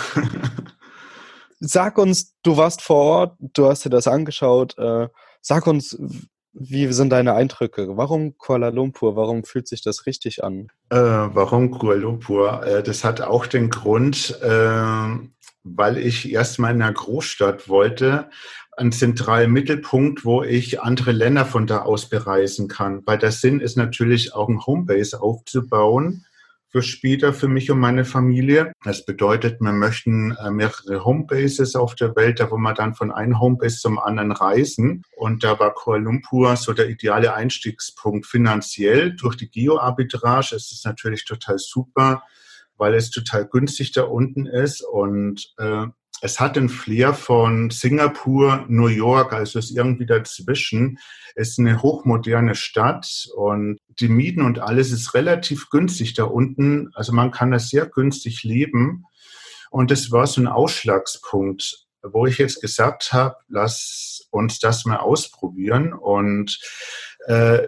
sag 1.61 1.99
uns, 1.99 2.35
du 2.43 2.57
warst 2.57 2.81
vor 2.81 2.97
Ort, 3.05 3.37
du 3.39 3.67
hast 3.69 3.85
dir 3.85 3.91
das 3.91 4.09
angeschaut. 4.09 4.77
Äh, 4.79 5.09
sag 5.43 5.67
uns, 5.67 5.99
wie 6.53 6.93
sind 6.93 7.11
deine 7.11 7.35
Eindrücke? 7.35 7.97
Warum 7.97 8.37
Kuala 8.37 8.69
Lumpur? 8.69 9.17
Warum 9.17 9.45
fühlt 9.45 9.69
sich 9.69 9.83
das 9.83 10.07
richtig 10.07 10.45
an? 10.45 10.69
Äh, 10.91 10.97
warum 10.97 11.71
Kuala 11.71 12.01
Lumpur? 12.01 12.65
Äh, 12.67 12.83
das 12.83 13.05
hat 13.05 13.21
auch 13.21 13.47
den 13.47 13.71
Grund, 13.71 14.39
äh, 14.43 15.07
weil 15.65 15.99
ich 15.99 16.31
erstmal 16.31 16.75
in 16.75 16.83
einer 16.83 16.93
Großstadt 16.93 17.69
wollte, 17.69 18.29
einen 18.77 18.93
zentralen 18.93 19.51
Mittelpunkt, 19.51 20.25
wo 20.25 20.43
ich 20.43 20.81
andere 20.81 21.13
Länder 21.13 21.45
von 21.45 21.67
da 21.67 21.83
aus 21.83 22.09
bereisen 22.09 22.69
kann. 22.69 23.03
Weil 23.07 23.19
der 23.19 23.33
Sinn 23.33 23.61
ist 23.61 23.77
natürlich 23.77 24.35
auch 24.35 24.49
ein 24.49 24.65
Homebase 24.65 25.21
aufzubauen 25.21 26.25
für 26.73 26.83
später 26.83 27.35
für 27.35 27.49
mich 27.49 27.71
und 27.71 27.79
meine 27.79 28.07
Familie. 28.07 28.73
Das 28.83 29.05
bedeutet, 29.05 29.61
wir 29.61 29.73
möchten 29.73 30.33
äh, 30.33 30.51
mehrere 30.51 31.05
Homebases 31.05 31.77
auf 31.77 31.95
der 31.95 32.17
Welt, 32.17 32.41
da 32.41 32.51
wo 32.51 32.57
wir 32.57 32.73
dann 32.73 32.95
von 32.95 33.13
einem 33.13 33.39
Homebase 33.39 33.79
zum 33.79 33.99
anderen 33.99 34.33
reisen. 34.33 35.03
Und 35.15 35.45
da 35.45 35.61
war 35.61 35.75
Kuala 35.75 36.03
Lumpur 36.03 36.57
so 36.57 36.73
der 36.73 36.89
ideale 36.89 37.35
Einstiegspunkt 37.35 38.27
finanziell. 38.27 39.15
Durch 39.15 39.37
die 39.37 39.51
Geo-Arbitrage 39.51 40.57
ist 40.57 40.73
es 40.73 40.83
natürlich 40.85 41.27
total 41.27 41.59
super, 41.59 42.23
weil 42.79 42.95
es 42.95 43.11
total 43.11 43.47
günstig 43.47 43.93
da 43.93 44.05
unten 44.05 44.47
ist 44.47 44.83
und 44.83 45.53
äh, 45.59 45.87
es 46.25 46.39
hat 46.39 46.55
den 46.55 46.69
Flair 46.69 47.15
von 47.15 47.71
Singapur, 47.71 48.65
New 48.69 48.87
York, 48.87 49.33
also 49.33 49.59
ist 49.59 49.77
irgendwie 49.77 50.07
dazwischen. 50.07 51.01
Es 51.35 51.51
ist 51.51 51.59
eine 51.59 51.83
hochmoderne 51.83 52.55
Stadt 52.55 53.29
und 53.35 53.79
die 53.89 54.09
Mieten 54.09 54.43
und 54.43 54.61
alles 54.61 54.93
ist 54.93 55.15
relativ 55.15 55.69
günstig 55.69 56.15
da 56.15 56.23
unten. 56.25 56.91
Also 56.95 57.13
man 57.13 57.33
kann 57.33 57.51
da 57.51 57.59
sehr 57.59 57.87
günstig 57.87 58.45
leben. 58.45 59.05
Und 59.71 59.91
das 59.91 60.13
war 60.13 60.29
so 60.29 60.41
ein 60.41 60.47
Ausschlagspunkt. 60.47 61.87
wo 62.05 62.27
ich 62.27 62.39
jetzt 62.39 62.61
gesagt 62.61 63.13
habe, 63.13 63.37
lass 63.49 64.27
uns 64.31 64.61
das 64.61 64.85
mal 64.85 64.99
ausprobieren. 64.99 65.93
Und 65.93 66.61
äh, 67.27 67.67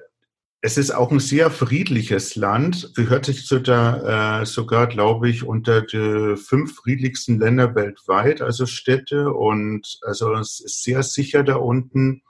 es 0.65 0.79
ist 0.79 0.93
auch 0.93 1.11
ein 1.11 1.21
sehr 1.21 1.51
friedliches 1.51 2.37
Land, 2.37 2.95
gehört 2.95 3.27
sich 3.27 3.45
zu 3.45 3.59
der, 3.59 4.41
äh, 4.41 4.47
sogar, 4.47 4.87
glaube 4.87 5.29
ich, 5.29 5.45
unter 5.45 5.83
die 5.83 6.37
fünf 6.39 6.77
friedlichsten 6.77 7.39
Länder 7.39 7.75
weltweit, 7.75 8.41
also 8.41 8.65
Städte. 8.65 9.35
Und 9.35 9.99
also 10.07 10.33
es 10.33 10.61
ist 10.61 10.83
sehr 10.83 11.03
sicher 11.03 11.43
da 11.43 11.57
unten. 11.57 12.23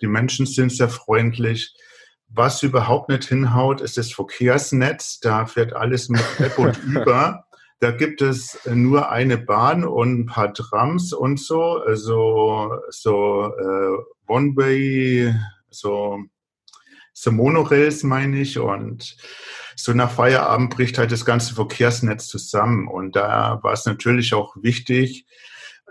Die 0.00 0.06
Menschen 0.06 0.46
sind 0.46 0.72
sehr 0.72 0.88
freundlich. 0.88 1.76
Was 2.28 2.62
überhaupt 2.62 3.10
nicht 3.10 3.24
hinhaut, 3.24 3.82
ist 3.82 3.98
das 3.98 4.10
Verkehrsnetz. 4.10 5.20
Da 5.20 5.44
fährt 5.44 5.74
alles 5.74 6.08
mit 6.08 6.24
App 6.38 6.58
und 6.58 6.82
über. 6.86 7.44
Da 7.80 7.90
gibt 7.90 8.22
es 8.22 8.58
nur 8.64 9.10
eine 9.10 9.36
Bahn 9.36 9.84
und 9.84 10.20
ein 10.20 10.26
paar 10.26 10.54
Trams 10.54 11.12
und 11.12 11.38
so, 11.38 11.82
also 11.86 12.70
so 12.88 13.52
äh, 13.54 14.32
One-Way, 14.32 15.34
so 15.68 16.20
so 17.12 17.30
Monorails 17.30 18.02
meine 18.02 18.40
ich 18.40 18.58
und 18.58 19.16
so 19.76 19.92
nach 19.92 20.10
Feierabend 20.10 20.70
bricht 20.70 20.98
halt 20.98 21.12
das 21.12 21.24
ganze 21.24 21.54
Verkehrsnetz 21.54 22.28
zusammen 22.28 22.88
und 22.88 23.16
da 23.16 23.60
war 23.62 23.72
es 23.72 23.86
natürlich 23.86 24.34
auch 24.34 24.56
wichtig, 24.60 25.26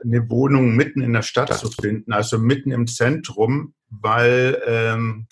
eine 0.03 0.29
Wohnung 0.29 0.75
mitten 0.75 1.01
in 1.01 1.13
der 1.13 1.21
Stadt 1.21 1.53
zu 1.53 1.69
finden, 1.69 2.13
also 2.13 2.37
mitten 2.37 2.71
im 2.71 2.87
Zentrum, 2.87 3.73
weil 3.89 4.61
ähm, 4.65 5.27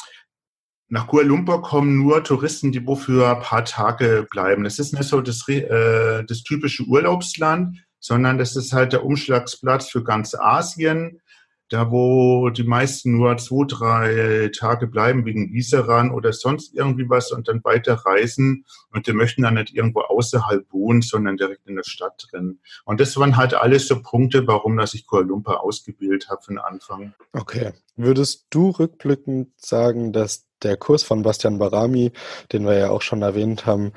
nach 0.89 1.07
Kuala 1.07 1.27
Lumpur 1.27 1.61
kommen 1.61 1.97
nur 1.97 2.23
Touristen, 2.23 2.71
die 2.71 2.85
wofür 2.85 3.35
ein 3.35 3.41
paar 3.41 3.63
Tage 3.63 4.27
bleiben. 4.29 4.63
Das 4.63 4.79
ist 4.79 4.93
nicht 4.93 5.07
so 5.07 5.21
das, 5.21 5.47
äh, 5.47 6.23
das 6.25 6.43
typische 6.43 6.83
Urlaubsland, 6.83 7.77
sondern 7.99 8.37
das 8.37 8.55
ist 8.55 8.73
halt 8.73 8.93
der 8.93 9.05
Umschlagsplatz 9.05 9.89
für 9.89 10.03
ganz 10.03 10.33
Asien 10.33 11.21
da 11.69 11.91
wo 11.91 12.49
die 12.49 12.63
meisten 12.63 13.17
nur 13.17 13.37
zwei, 13.37 13.65
drei 13.67 14.51
Tage 14.57 14.87
bleiben 14.87 15.25
wegen 15.25 15.53
Viseran 15.53 16.11
oder 16.11 16.33
sonst 16.33 16.75
irgendwie 16.75 17.09
was 17.09 17.31
und 17.31 17.47
dann 17.47 17.63
weiter 17.63 17.93
reisen 17.93 18.65
und 18.91 19.07
die 19.07 19.13
möchten 19.13 19.43
dann 19.43 19.53
nicht 19.53 19.75
irgendwo 19.75 20.01
außerhalb 20.01 20.65
wohnen, 20.71 21.01
sondern 21.01 21.37
direkt 21.37 21.67
in 21.67 21.75
der 21.75 21.83
Stadt 21.83 22.27
drin. 22.29 22.59
Und 22.85 22.99
das 22.99 23.15
waren 23.17 23.37
halt 23.37 23.53
alles 23.53 23.87
so 23.87 24.01
Punkte, 24.01 24.47
warum 24.47 24.77
dass 24.77 24.93
ich 24.93 25.05
Kuala 25.05 25.27
Lumpur 25.27 25.63
ausgewählt 25.63 26.27
habe 26.29 26.41
den 26.47 26.57
Anfang. 26.57 27.13
Okay. 27.33 27.73
Würdest 27.95 28.47
du 28.49 28.69
rückblickend 28.69 29.49
sagen, 29.59 30.13
dass 30.13 30.47
der 30.63 30.77
Kurs 30.77 31.03
von 31.03 31.21
Bastian 31.21 31.57
Barami, 31.57 32.11
den 32.51 32.65
wir 32.65 32.77
ja 32.77 32.89
auch 32.89 33.01
schon 33.01 33.21
erwähnt 33.21 33.65
haben, 33.65 33.93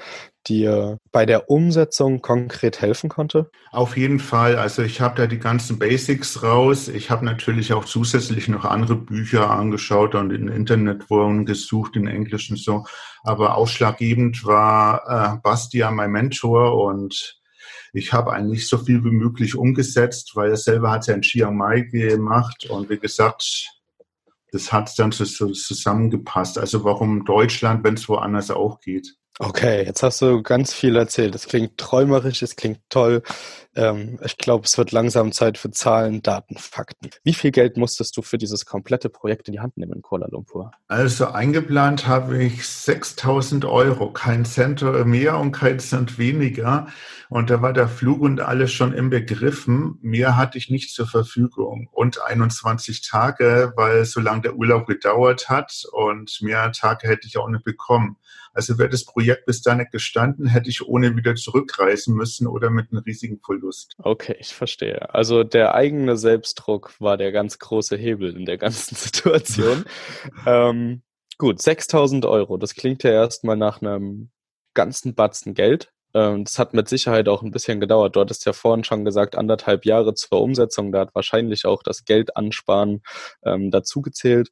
dir 0.48 0.98
bei 1.10 1.26
der 1.26 1.50
Umsetzung 1.50 2.20
konkret 2.20 2.80
helfen 2.80 3.08
konnte? 3.08 3.50
Auf 3.70 3.96
jeden 3.96 4.18
Fall. 4.18 4.56
Also 4.56 4.82
ich 4.82 5.00
habe 5.00 5.16
da 5.16 5.26
die 5.26 5.38
ganzen 5.38 5.78
Basics 5.78 6.42
raus. 6.42 6.88
Ich 6.88 7.10
habe 7.10 7.24
natürlich 7.24 7.72
auch 7.72 7.84
zusätzlich 7.84 8.48
noch 8.48 8.64
andere 8.64 8.96
Bücher 8.96 9.50
angeschaut 9.50 10.14
und 10.14 10.30
in 10.30 10.48
Internetforen 10.48 11.46
gesucht, 11.46 11.96
in 11.96 12.06
Englisch 12.06 12.50
und 12.50 12.58
so. 12.58 12.84
Aber 13.22 13.56
ausschlaggebend 13.56 14.44
war 14.44 15.36
äh, 15.36 15.38
Bastian 15.42 15.94
mein 15.94 16.10
Mentor 16.10 16.82
und 16.84 17.40
ich 17.92 18.12
habe 18.12 18.32
eigentlich 18.32 18.68
so 18.68 18.78
viel 18.78 19.04
wie 19.04 19.10
möglich 19.10 19.54
umgesetzt, 19.54 20.32
weil 20.34 20.50
er 20.50 20.56
selber 20.56 20.90
hat 20.90 21.06
ja 21.06 21.14
in 21.14 21.22
Chiang 21.22 21.56
Mai 21.56 21.82
gemacht 21.82 22.66
und 22.70 22.88
wie 22.88 22.98
gesagt, 22.98 23.68
das 24.50 24.72
hat 24.72 24.98
dann 24.98 25.12
so, 25.12 25.24
so 25.24 25.50
zusammengepasst. 25.50 26.58
Also 26.58 26.84
warum 26.84 27.24
Deutschland, 27.24 27.84
wenn 27.84 27.94
es 27.94 28.08
woanders 28.08 28.50
auch 28.50 28.80
geht? 28.80 29.16
Okay, 29.40 29.84
jetzt 29.86 30.02
hast 30.02 30.20
du 30.20 30.42
ganz 30.42 30.74
viel 30.74 30.94
erzählt. 30.96 31.34
Es 31.34 31.46
klingt 31.46 31.78
träumerisch, 31.78 32.42
es 32.42 32.54
klingt 32.54 32.80
toll. 32.90 33.22
Ähm, 33.74 34.18
ich 34.24 34.36
glaube, 34.36 34.64
es 34.66 34.76
wird 34.76 34.92
langsam 34.92 35.32
Zeit 35.32 35.56
für 35.56 35.70
Zahlen, 35.70 36.22
Daten, 36.22 36.56
Fakten. 36.56 37.10
Wie 37.24 37.34
viel 37.34 37.50
Geld 37.50 37.76
musstest 37.76 38.16
du 38.16 38.22
für 38.22 38.38
dieses 38.38 38.66
komplette 38.66 39.08
Projekt 39.08 39.48
in 39.48 39.52
die 39.52 39.60
Hand 39.60 39.76
nehmen 39.76 39.92
in 39.92 40.02
Kuala 40.02 40.28
Lumpur? 40.30 40.72
Also 40.88 41.28
eingeplant 41.28 42.06
habe 42.06 42.42
ich 42.42 42.66
6000 42.66 43.64
Euro, 43.64 44.12
kein 44.12 44.44
Cent 44.44 44.82
mehr 45.06 45.38
und 45.38 45.52
kein 45.52 45.78
Cent 45.80 46.18
weniger. 46.18 46.88
Und 47.30 47.48
da 47.48 47.62
war 47.62 47.72
der 47.72 47.88
Flug 47.88 48.20
und 48.20 48.40
alles 48.40 48.72
schon 48.72 48.92
im 48.92 49.08
Begriffen. 49.08 49.98
Mehr 50.02 50.36
hatte 50.36 50.58
ich 50.58 50.68
nicht 50.68 50.94
zur 50.94 51.06
Verfügung. 51.06 51.88
Und 51.92 52.20
21 52.20 53.08
Tage, 53.08 53.72
weil 53.76 54.04
so 54.04 54.20
lange 54.20 54.42
der 54.42 54.56
Urlaub 54.56 54.86
gedauert 54.86 55.48
hat 55.48 55.84
und 55.92 56.38
mehr 56.42 56.72
Tage 56.72 57.08
hätte 57.08 57.26
ich 57.26 57.38
auch 57.38 57.48
nicht 57.48 57.64
bekommen. 57.64 58.16
Also 58.54 58.78
wäre 58.78 58.90
das 58.90 59.04
Projekt 59.04 59.46
bis 59.46 59.62
dahin 59.62 59.78
nicht 59.78 59.92
gestanden, 59.92 60.46
hätte 60.46 60.68
ich 60.68 60.86
ohne 60.86 61.16
wieder 61.16 61.34
zurückreisen 61.34 62.14
müssen 62.14 62.46
oder 62.46 62.68
mit 62.68 62.90
einem 62.90 63.02
riesigen 63.02 63.40
Verlust. 63.40 63.61
Okay, 63.98 64.36
ich 64.38 64.54
verstehe. 64.54 65.14
Also 65.14 65.44
der 65.44 65.74
eigene 65.74 66.16
Selbstdruck 66.16 67.00
war 67.00 67.16
der 67.16 67.32
ganz 67.32 67.58
große 67.58 67.96
Hebel 67.96 68.36
in 68.36 68.44
der 68.44 68.58
ganzen 68.58 68.94
Situation. 68.96 69.84
ähm, 70.46 71.02
gut, 71.38 71.60
6000 71.60 72.26
Euro. 72.26 72.56
Das 72.56 72.74
klingt 72.74 73.02
ja 73.02 73.10
erstmal 73.10 73.56
nach 73.56 73.80
einem 73.80 74.30
ganzen 74.74 75.14
Batzen 75.14 75.54
Geld. 75.54 75.92
Ähm, 76.14 76.44
das 76.44 76.58
hat 76.58 76.74
mit 76.74 76.88
Sicherheit 76.88 77.28
auch 77.28 77.42
ein 77.42 77.50
bisschen 77.50 77.80
gedauert. 77.80 78.16
Du 78.16 78.20
hattest 78.20 78.44
ja 78.46 78.52
vorhin 78.52 78.84
schon 78.84 79.04
gesagt, 79.04 79.36
anderthalb 79.36 79.84
Jahre 79.86 80.14
zur 80.14 80.40
Umsetzung. 80.42 80.92
Da 80.92 81.00
hat 81.00 81.14
wahrscheinlich 81.14 81.64
auch 81.64 81.82
das 81.82 82.04
Geld 82.04 82.36
ansparen 82.36 83.02
ähm, 83.44 83.70
dazugezählt. 83.70 84.50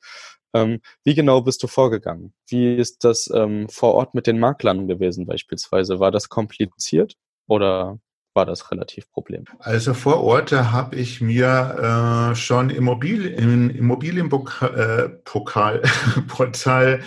Ähm, 0.55 0.81
wie 1.05 1.15
genau 1.15 1.43
bist 1.43 1.63
du 1.63 1.67
vorgegangen? 1.69 2.35
Wie 2.49 2.75
ist 2.75 3.05
das 3.05 3.31
ähm, 3.33 3.69
vor 3.69 3.95
Ort 3.95 4.15
mit 4.15 4.27
den 4.27 4.41
Maklern 4.41 4.89
gewesen 4.89 5.27
beispielsweise? 5.27 6.01
War 6.01 6.11
das 6.11 6.29
kompliziert 6.29 7.15
oder 7.47 7.99
war 8.35 8.47
das 8.47 8.71
relativ 8.71 9.11
problemlos? 9.11 9.55
Also 9.61 9.95
vor 9.95 10.23
Ort 10.23 10.53
habe 10.53 10.97
ich 10.97 11.21
mir 11.21 12.31
äh, 12.33 12.37
schon 12.37 12.71
Immobilien, 12.71 13.35
im 13.35 13.71
Immobilienportal 13.71 15.21
äh, 16.93 17.01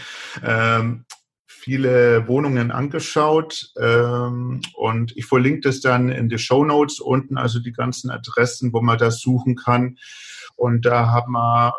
ähm, 0.43 1.05
viele 1.47 2.27
Wohnungen 2.27 2.71
angeschaut 2.71 3.71
ähm, 3.79 4.61
und 4.73 5.15
ich 5.15 5.25
verlinke 5.25 5.61
das 5.61 5.79
dann 5.79 6.09
in 6.09 6.27
die 6.27 6.37
Show 6.37 6.65
Notes 6.65 6.99
unten, 6.99 7.37
also 7.37 7.59
die 7.59 7.71
ganzen 7.71 8.09
Adressen, 8.09 8.73
wo 8.73 8.81
man 8.81 8.97
das 8.97 9.19
suchen 9.21 9.55
kann. 9.55 9.97
Und 10.57 10.85
da 10.85 11.07
haben 11.07 11.31
wir 11.31 11.73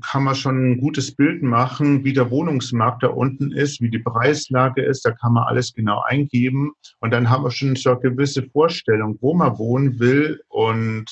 kann 0.00 0.24
man 0.24 0.34
schon 0.34 0.72
ein 0.72 0.80
gutes 0.80 1.14
Bild 1.14 1.42
machen, 1.42 2.04
wie 2.04 2.12
der 2.12 2.30
Wohnungsmarkt 2.30 3.02
da 3.02 3.08
unten 3.08 3.52
ist, 3.52 3.80
wie 3.80 3.90
die 3.90 3.98
Preislage 3.98 4.82
ist. 4.82 5.04
Da 5.04 5.12
kann 5.12 5.34
man 5.34 5.44
alles 5.44 5.72
genau 5.74 6.02
eingeben. 6.06 6.72
Und 7.00 7.12
dann 7.12 7.30
haben 7.30 7.44
wir 7.44 7.50
schon 7.50 7.76
so 7.76 7.90
eine 7.90 8.00
gewisse 8.00 8.42
Vorstellung, 8.42 9.18
wo 9.20 9.34
man 9.34 9.58
wohnen 9.58 9.98
will 9.98 10.40
und 10.48 11.06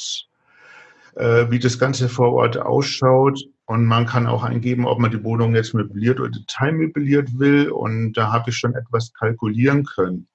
äh, 1.17 1.51
wie 1.51 1.59
das 1.59 1.79
Ganze 1.79 2.09
vor 2.09 2.33
Ort 2.33 2.57
ausschaut. 2.57 3.41
Und 3.67 3.85
man 3.85 4.07
kann 4.07 4.27
auch 4.27 4.45
eingeben, 4.45 4.87
ob 4.87 4.99
man 4.99 5.11
die 5.11 5.23
Wohnung 5.23 5.55
jetzt 5.55 5.75
möbliert 5.75 6.21
oder 6.21 6.39
teilmöbliert 6.47 7.39
will. 7.39 7.71
Und 7.71 8.15
da 8.15 8.33
habe 8.33 8.51
ich 8.51 8.57
schon 8.57 8.75
etwas 8.75 9.13
kalkulieren 9.13 9.85
können. 9.85 10.27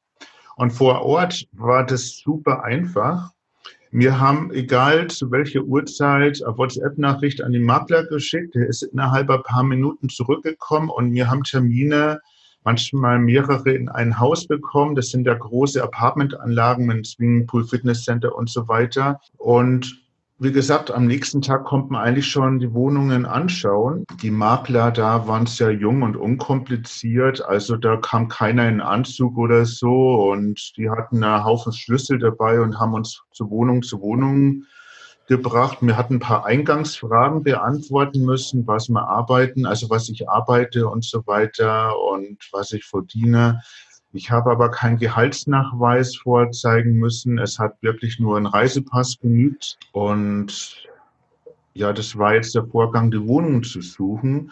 Und 0.55 0.72
vor 0.72 1.01
Ort 1.01 1.48
war 1.51 1.86
das 1.86 2.17
super 2.17 2.63
einfach. 2.63 3.32
Wir 3.95 4.19
haben, 4.19 4.51
egal 4.51 5.05
zu 5.05 5.29
welcher 5.29 5.62
Uhrzeit, 5.62 6.43
eine 6.43 6.57
WhatsApp-Nachricht 6.57 7.43
an 7.43 7.51
den 7.51 7.62
Makler 7.62 8.03
geschickt. 8.07 8.55
Der 8.55 8.67
ist 8.67 8.81
innerhalb 8.81 9.29
ein 9.29 9.43
paar 9.43 9.62
Minuten 9.62 10.09
zurückgekommen 10.09 10.89
und 10.89 11.13
wir 11.13 11.29
haben 11.29 11.43
Termine, 11.43 12.19
manchmal 12.63 13.19
mehrere 13.19 13.69
in 13.69 13.89
ein 13.89 14.19
Haus 14.19 14.47
bekommen. 14.47 14.95
Das 14.95 15.12
sind 15.12 15.27
ja 15.27 15.35
große 15.35 15.83
Apartmentanlagen 15.83 16.88
mit 16.88 17.05
Swimmingpool, 17.05 17.67
Fitnesscenter 17.67 18.35
und 18.35 18.50
so 18.50 18.67
weiter. 18.67 19.21
Und 19.38 20.02
wie 20.39 20.51
gesagt, 20.51 20.91
am 20.91 21.05
nächsten 21.05 21.41
Tag 21.41 21.63
kommt 21.63 21.91
man 21.91 22.01
eigentlich 22.01 22.27
schon 22.27 22.59
die 22.59 22.73
Wohnungen 22.73 23.25
anschauen. 23.25 24.03
Die 24.21 24.31
Makler 24.31 24.91
da 24.91 25.27
waren 25.27 25.45
sehr 25.45 25.71
jung 25.71 26.01
und 26.01 26.17
unkompliziert. 26.17 27.45
Also 27.45 27.77
da 27.77 27.97
kam 27.97 28.27
keiner 28.27 28.67
in 28.67 28.81
Anzug 28.81 29.37
oder 29.37 29.65
so. 29.65 30.31
Und 30.31 30.75
die 30.75 30.89
hatten 30.89 31.23
einen 31.23 31.43
Haufen 31.43 31.71
Schlüssel 31.71 32.19
dabei 32.19 32.59
und 32.59 32.79
haben 32.79 32.93
uns 32.93 33.21
zu 33.31 33.49
Wohnung 33.49 33.83
zu 33.83 34.01
Wohnung 34.01 34.63
gebracht. 35.27 35.77
Wir 35.81 35.97
hatten 35.97 36.15
ein 36.15 36.19
paar 36.19 36.45
Eingangsfragen 36.45 37.43
beantworten 37.43 38.25
müssen, 38.25 38.67
was 38.67 38.89
wir 38.89 39.07
arbeiten, 39.07 39.65
also 39.65 39.89
was 39.89 40.09
ich 40.09 40.27
arbeite 40.29 40.87
und 40.87 41.05
so 41.05 41.25
weiter 41.25 41.93
und 42.11 42.37
was 42.51 42.71
ich 42.71 42.85
verdiene. 42.85 43.61
Ich 44.15 44.29
habe 44.29 44.51
aber 44.51 44.70
keinen 44.70 45.00
Gehaltsnachweis 45.00 46.17
vorzeigen 46.17 46.93
müssen. 46.93 47.39
Es 47.39 47.58
hat 47.58 47.82
wirklich 47.82 48.20
nur 48.20 48.38
ein 48.38 48.46
Reisepass 48.46 49.17
genügt. 49.20 49.79
Und 49.91 50.88
ja, 51.74 51.91
das 51.91 52.15
war 52.15 52.36
jetzt 52.36 52.53
der 52.53 52.67
Vorgang, 52.67 53.10
die 53.10 53.25
Wohnung 53.27 53.63
zu 53.63 53.82
suchen. 53.82 54.51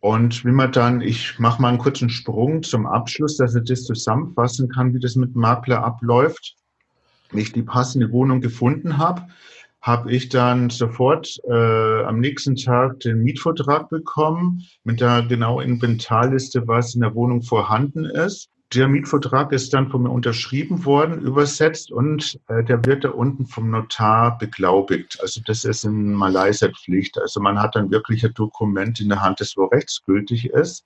Und 0.00 0.46
wie 0.46 0.50
man 0.50 0.72
dann, 0.72 1.02
ich 1.02 1.38
mache 1.38 1.60
mal 1.60 1.68
einen 1.68 1.76
kurzen 1.76 2.08
Sprung 2.08 2.62
zum 2.62 2.86
Abschluss, 2.86 3.36
dass 3.36 3.54
ich 3.54 3.64
das 3.64 3.84
zusammenfassen 3.84 4.70
kann, 4.70 4.94
wie 4.94 4.98
das 4.98 5.14
mit 5.14 5.36
Makler 5.36 5.84
abläuft. 5.84 6.56
Wenn 7.30 7.40
ich 7.40 7.52
die 7.52 7.62
passende 7.62 8.10
Wohnung 8.10 8.40
gefunden 8.40 8.96
habe, 8.96 9.26
habe 9.82 10.10
ich 10.10 10.30
dann 10.30 10.70
sofort 10.70 11.38
äh, 11.46 12.04
am 12.04 12.18
nächsten 12.18 12.56
Tag 12.56 13.00
den 13.00 13.22
Mietvertrag 13.22 13.90
bekommen 13.90 14.66
mit 14.84 15.02
der 15.02 15.22
genauen 15.22 15.66
Inventarliste, 15.66 16.66
was 16.66 16.94
in 16.94 17.02
der 17.02 17.14
Wohnung 17.14 17.42
vorhanden 17.42 18.06
ist. 18.06 18.48
Der 18.72 18.88
Mietvertrag 18.88 19.52
ist 19.52 19.74
dann 19.74 19.90
von 19.90 20.02
mir 20.02 20.10
unterschrieben 20.10 20.84
worden, 20.84 21.20
übersetzt 21.20 21.90
und 21.90 22.38
äh, 22.48 22.62
der 22.62 22.84
wird 22.84 23.04
da 23.04 23.10
unten 23.10 23.46
vom 23.46 23.70
Notar 23.70 24.38
beglaubigt. 24.38 25.18
Also 25.20 25.40
das 25.44 25.64
ist 25.64 25.84
in 25.84 26.12
Malaysia 26.12 26.68
Pflicht. 26.68 27.18
Also 27.18 27.40
man 27.40 27.60
hat 27.60 27.74
dann 27.74 27.90
wirklich 27.90 28.24
ein 28.24 28.34
Dokument 28.34 29.00
in 29.00 29.08
der 29.08 29.22
Hand, 29.22 29.40
das 29.40 29.56
wo 29.56 29.64
rechtsgültig 29.64 30.50
ist. 30.50 30.84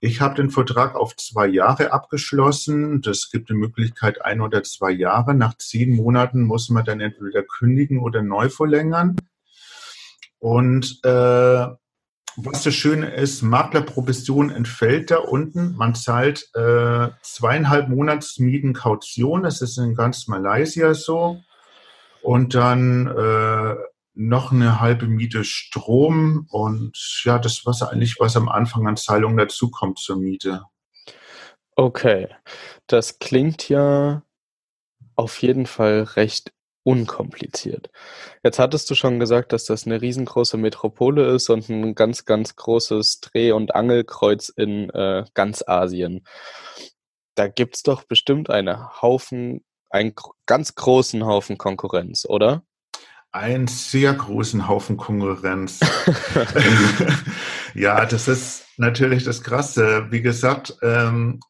Ich 0.00 0.20
habe 0.20 0.34
den 0.34 0.50
Vertrag 0.50 0.94
auf 0.94 1.16
zwei 1.16 1.46
Jahre 1.46 1.92
abgeschlossen. 1.92 3.00
Das 3.02 3.30
gibt 3.30 3.48
die 3.50 3.54
Möglichkeit 3.54 4.22
ein 4.24 4.40
oder 4.40 4.62
zwei 4.62 4.90
Jahre. 4.90 5.34
Nach 5.34 5.56
zehn 5.56 5.94
Monaten 5.94 6.42
muss 6.42 6.68
man 6.70 6.84
dann 6.84 7.00
entweder 7.00 7.42
kündigen 7.42 8.00
oder 8.00 8.22
neu 8.22 8.48
verlängern. 8.48 9.16
Und 10.38 11.00
äh, 11.04 11.66
was 12.36 12.62
das 12.62 12.74
Schöne 12.74 13.10
ist, 13.14 13.42
Maklerprovision 13.42 14.50
entfällt 14.50 15.10
da 15.10 15.18
unten. 15.18 15.74
Man 15.76 15.94
zahlt 15.94 16.48
äh, 16.54 17.08
zweieinhalb 17.22 17.88
Monatsmieten 17.88 18.74
Kaution. 18.74 19.42
Das 19.42 19.62
ist 19.62 19.78
in 19.78 19.94
ganz 19.94 20.28
Malaysia 20.28 20.94
so. 20.94 21.40
Und 22.22 22.54
dann 22.54 23.06
äh, 23.06 23.74
noch 24.14 24.50
eine 24.50 24.80
halbe 24.80 25.06
Miete 25.06 25.44
Strom 25.44 26.46
und 26.50 26.96
ja, 27.24 27.38
das 27.38 27.66
was 27.66 27.82
eigentlich, 27.82 28.16
was 28.18 28.36
am 28.36 28.48
Anfang 28.48 28.86
an 28.86 28.96
Zahlungen 28.96 29.36
dazukommt 29.36 29.98
zur 29.98 30.16
Miete. 30.16 30.64
Okay, 31.76 32.28
das 32.86 33.18
klingt 33.18 33.68
ja 33.68 34.22
auf 35.14 35.42
jeden 35.42 35.66
Fall 35.66 36.02
recht 36.16 36.52
unkompliziert. 36.86 37.90
Jetzt 38.44 38.60
hattest 38.60 38.88
du 38.88 38.94
schon 38.94 39.18
gesagt, 39.18 39.52
dass 39.52 39.64
das 39.64 39.86
eine 39.86 40.00
riesengroße 40.00 40.56
Metropole 40.56 41.26
ist 41.34 41.50
und 41.50 41.68
ein 41.68 41.96
ganz, 41.96 42.24
ganz 42.26 42.54
großes 42.54 43.20
Dreh- 43.20 43.50
und 43.50 43.74
Angelkreuz 43.74 44.50
in 44.50 44.88
äh, 44.90 45.24
ganz 45.34 45.64
Asien. 45.66 46.24
Da 47.34 47.48
gibt's 47.48 47.82
doch 47.82 48.04
bestimmt 48.04 48.50
einen 48.50 49.02
Haufen, 49.02 49.64
einen 49.90 50.14
ganz 50.46 50.76
großen 50.76 51.26
Haufen 51.26 51.58
Konkurrenz, 51.58 52.24
oder? 52.24 52.62
einen 53.32 53.66
sehr 53.66 54.14
großen 54.14 54.66
Haufen 54.66 54.96
Konkurrenz. 54.96 55.80
ja, 57.74 58.06
das 58.06 58.28
ist 58.28 58.64
natürlich 58.78 59.24
das 59.24 59.42
Krasse. 59.42 60.06
Wie 60.10 60.22
gesagt, 60.22 60.78
ähm, 60.82 61.40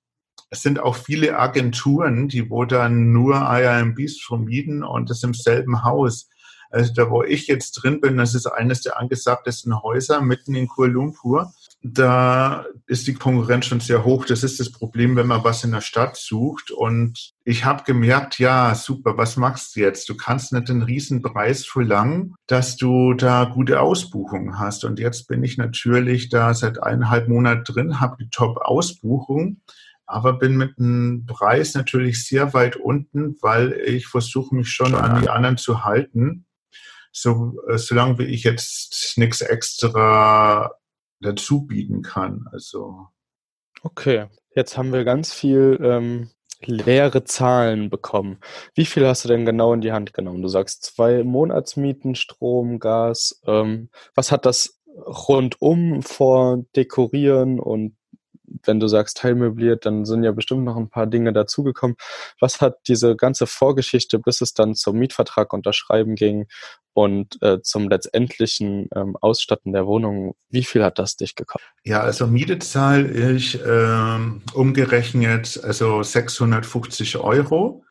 es 0.51 0.63
sind 0.63 0.81
auch 0.81 0.95
viele 0.95 1.39
Agenturen, 1.39 2.29
die 2.29 2.51
wo 2.51 2.65
dann 2.65 3.13
nur 3.13 3.35
IRMBs 3.35 4.23
vermieten 4.23 4.85
und 4.85 5.11
das 5.11 5.23
im 5.23 5.35
selben 5.35 5.85
Haus. 5.85 6.29
Also 6.71 6.93
da, 6.93 7.11
wo 7.11 7.23
ich 7.23 7.47
jetzt 7.47 7.73
drin 7.73 8.01
bin, 8.01 8.17
das 8.17 8.35
ist 8.35 8.47
eines 8.47 8.83
der 8.83 8.99
angesagtesten 8.99 9.83
Häuser 9.83 10.21
mitten 10.21 10.55
in 10.55 10.69
Kuala 10.69 10.93
Lumpur. 10.93 11.53
Da 11.83 12.65
ist 12.87 13.07
die 13.07 13.15
Konkurrenz 13.15 13.67
schon 13.67 13.81
sehr 13.81 14.05
hoch. 14.05 14.25
Das 14.25 14.43
ist 14.43 14.59
das 14.59 14.73
Problem, 14.73 15.15
wenn 15.15 15.29
man 15.29 15.45
was 15.45 15.63
in 15.63 15.71
der 15.71 15.81
Stadt 15.81 16.17
sucht. 16.17 16.73
Und 16.73 17.33
ich 17.45 17.65
habe 17.65 17.85
gemerkt, 17.85 18.39
ja, 18.39 18.75
super, 18.75 19.17
was 19.17 19.37
machst 19.37 19.77
du 19.77 19.81
jetzt? 19.81 20.09
Du 20.09 20.17
kannst 20.17 20.53
nicht 20.53 20.69
einen 20.69 20.83
riesen 20.83 21.23
Preis 21.23 21.65
verlangen, 21.65 22.35
dass 22.47 22.77
du 22.77 23.15
da 23.15 23.45
gute 23.45 23.81
Ausbuchungen 23.81 24.59
hast. 24.59 24.85
Und 24.85 24.99
jetzt 24.99 25.29
bin 25.29 25.45
ich 25.45 25.59
natürlich 25.59 26.29
da 26.29 26.53
seit 26.55 26.83
eineinhalb 26.83 27.29
Monaten 27.29 27.65
drin, 27.65 28.01
habe 28.01 28.17
die 28.21 28.31
Top-Ausbuchung 28.31 29.61
aber 30.07 30.35
bin 30.35 30.57
mit 30.57 30.79
einem 30.79 31.27
Preis 31.27 31.75
natürlich 31.75 32.25
sehr 32.27 32.55
weit 32.55 32.77
unten, 32.77 33.37
weil 33.43 33.73
ich 33.73 34.07
versuche 34.07 34.55
mich 34.55 34.71
schon 34.71 34.95
an 34.95 35.21
die 35.21 35.29
anderen 35.29 35.57
zu 35.57 35.85
halten 35.85 36.47
so, 37.17 37.55
äh, 37.69 37.79
solange 37.79 38.19
wie 38.19 38.25
ich 38.25 38.45
jetzt 38.45 39.17
nichts 39.17 39.41
extra 39.41 40.71
dazu 41.21 41.67
bieten 41.67 42.03
kann. 42.03 42.45
Also. 42.53 43.07
Okay, 43.83 44.27
jetzt 44.55 44.77
haben 44.77 44.93
wir 44.93 45.05
ganz 45.05 45.33
viel 45.33 45.79
ähm, 45.83 46.31
leere 46.63 47.25
Zahlen 47.25 47.89
bekommen. 47.89 48.39
Wie 48.75 48.85
viel 48.85 49.07
hast 49.07 49.25
du 49.25 49.29
denn 49.29 49.47
genau 49.47 49.73
in 49.73 49.81
die 49.81 49.93
Hand 49.93 50.13
genommen? 50.13 50.43
Du 50.43 50.49
sagst 50.49 50.85
zwei 50.85 51.25
Monatsmieten, 51.25 52.15
Strom, 52.15 52.79
Gas. 52.79 53.41
Ähm, 53.47 53.89
was 54.15 54.31
hat 54.31 54.45
das 54.45 54.83
rundum 54.95 56.03
vor 56.03 56.65
Dekorieren 56.75 57.61
und 57.61 57.97
wenn 58.67 58.81
du 58.81 58.89
sagst 58.89 59.19
teilmöbliert, 59.19 59.87
dann 59.87 60.05
sind 60.05 60.25
ja 60.25 60.33
bestimmt 60.33 60.65
noch 60.65 60.77
ein 60.77 60.89
paar 60.89 61.07
Dinge 61.07 61.33
dazugekommen. 61.33 61.97
Was 62.41 62.61
hat 62.61 62.77
diese 62.89 63.17
ganze 63.17 63.47
Vorgeschichte, 63.47 64.19
bis 64.19 64.41
es 64.41 64.55
dann 64.55 64.75
zum 64.75 64.99
Mietvertrag 64.99 65.53
unterschreiben 65.53 66.15
ging 66.15 66.47
und 66.93 67.41
äh, 67.43 67.61
zum 67.63 67.89
letztendlichen 67.89 68.89
ähm, 68.95 69.17
Ausstatten 69.21 69.73
der 69.73 69.87
Wohnung, 69.87 70.35
wie 70.49 70.65
viel 70.65 70.83
hat 70.83 70.99
das 70.99 71.17
dich 71.17 71.35
gekostet? 71.35 71.69
Ja, 71.85 72.01
also 72.01 72.27
Miete 72.27 72.59
zahle 72.59 73.33
ich 73.33 73.61
ähm, 73.67 74.43
umgerechnet 74.55 75.61
also 75.63 76.03
650 76.03 77.19
Euro. 77.19 77.85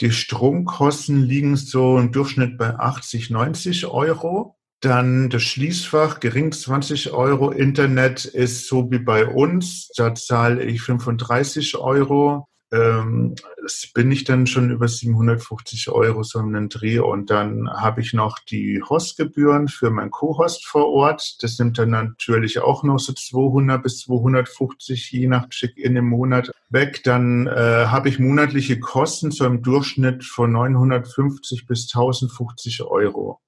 Die 0.00 0.12
Stromkosten 0.12 1.22
liegen 1.22 1.56
so 1.56 1.98
im 1.98 2.12
Durchschnitt 2.12 2.58
bei 2.58 2.74
80, 2.74 3.30
90 3.30 3.86
Euro. 3.86 4.55
Dann 4.80 5.30
das 5.30 5.42
Schließfach, 5.42 6.20
gering 6.20 6.52
20 6.52 7.12
Euro. 7.12 7.50
Internet 7.50 8.24
ist 8.26 8.68
so 8.68 8.90
wie 8.90 8.98
bei 8.98 9.26
uns. 9.26 9.88
Da 9.96 10.14
zahle 10.14 10.64
ich 10.64 10.82
35 10.82 11.78
Euro. 11.78 12.46
Ähm, 12.72 13.36
das 13.62 13.88
bin 13.94 14.10
ich 14.10 14.24
dann 14.24 14.46
schon 14.46 14.70
über 14.70 14.88
750 14.88 15.88
Euro 15.88 16.22
so 16.22 16.40
in 16.40 16.52
den 16.52 16.68
Dreh. 16.68 16.98
Und 16.98 17.30
dann 17.30 17.70
habe 17.70 18.02
ich 18.02 18.12
noch 18.12 18.38
die 18.38 18.82
Hostgebühren 18.82 19.68
für 19.68 19.90
mein 19.90 20.10
Co-Host 20.10 20.66
vor 20.66 20.88
Ort. 20.88 21.36
Das 21.40 21.58
nimmt 21.58 21.78
dann 21.78 21.90
natürlich 21.90 22.58
auch 22.58 22.82
noch 22.82 22.98
so 22.98 23.14
200 23.14 23.82
bis 23.82 24.00
250 24.00 25.10
je 25.10 25.26
nach 25.26 25.48
Check-in 25.48 25.96
im 25.96 26.08
Monat 26.08 26.50
weg. 26.68 27.02
Dann 27.04 27.46
äh, 27.46 27.86
habe 27.86 28.10
ich 28.10 28.18
monatliche 28.18 28.78
Kosten 28.78 29.30
so 29.30 29.46
im 29.46 29.62
Durchschnitt 29.62 30.24
von 30.24 30.52
950 30.52 31.66
bis 31.66 31.84
1050 31.94 32.82
Euro. 32.82 33.40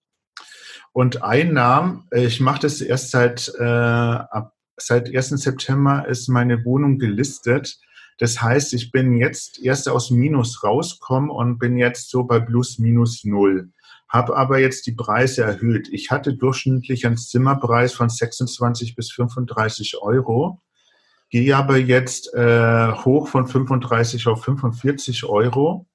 Und 0.93 1.23
Einnahmen, 1.23 2.05
äh, 2.11 2.25
ich 2.25 2.41
mache 2.41 2.61
das 2.63 2.81
erst 2.81 3.11
seit, 3.11 3.53
äh, 3.59 3.63
ab, 3.63 4.55
seit 4.77 5.15
1. 5.15 5.31
September 5.31 6.07
ist 6.09 6.29
meine 6.29 6.65
Wohnung 6.65 6.99
gelistet. 6.99 7.79
Das 8.19 8.43
heißt, 8.43 8.75
ich 8.75 8.91
bin 8.91 9.17
jetzt 9.17 9.61
erst 9.63 9.89
aus 9.89 10.11
Minus 10.11 10.65
rauskommen 10.65 11.31
und 11.31 11.59
bin 11.59 11.77
jetzt 11.77 12.11
so 12.11 12.25
bei 12.25 12.41
plus 12.41 12.79
minus 12.79 13.25
null. 13.25 13.71
Habe 14.09 14.37
aber 14.37 14.59
jetzt 14.59 14.87
die 14.87 14.93
Preise 14.93 15.43
erhöht. 15.43 15.89
Ich 15.93 16.11
hatte 16.11 16.35
durchschnittlich 16.35 17.07
einen 17.07 17.17
Zimmerpreis 17.17 17.93
von 17.93 18.09
26 18.09 18.97
bis 18.97 19.13
35 19.13 20.03
Euro, 20.03 20.61
gehe 21.31 21.57
aber 21.57 21.77
jetzt 21.77 22.33
äh, 22.35 22.93
hoch 22.93 23.29
von 23.29 23.47
35 23.47 24.27
auf 24.27 24.43
45 24.43 25.25
Euro 25.25 25.87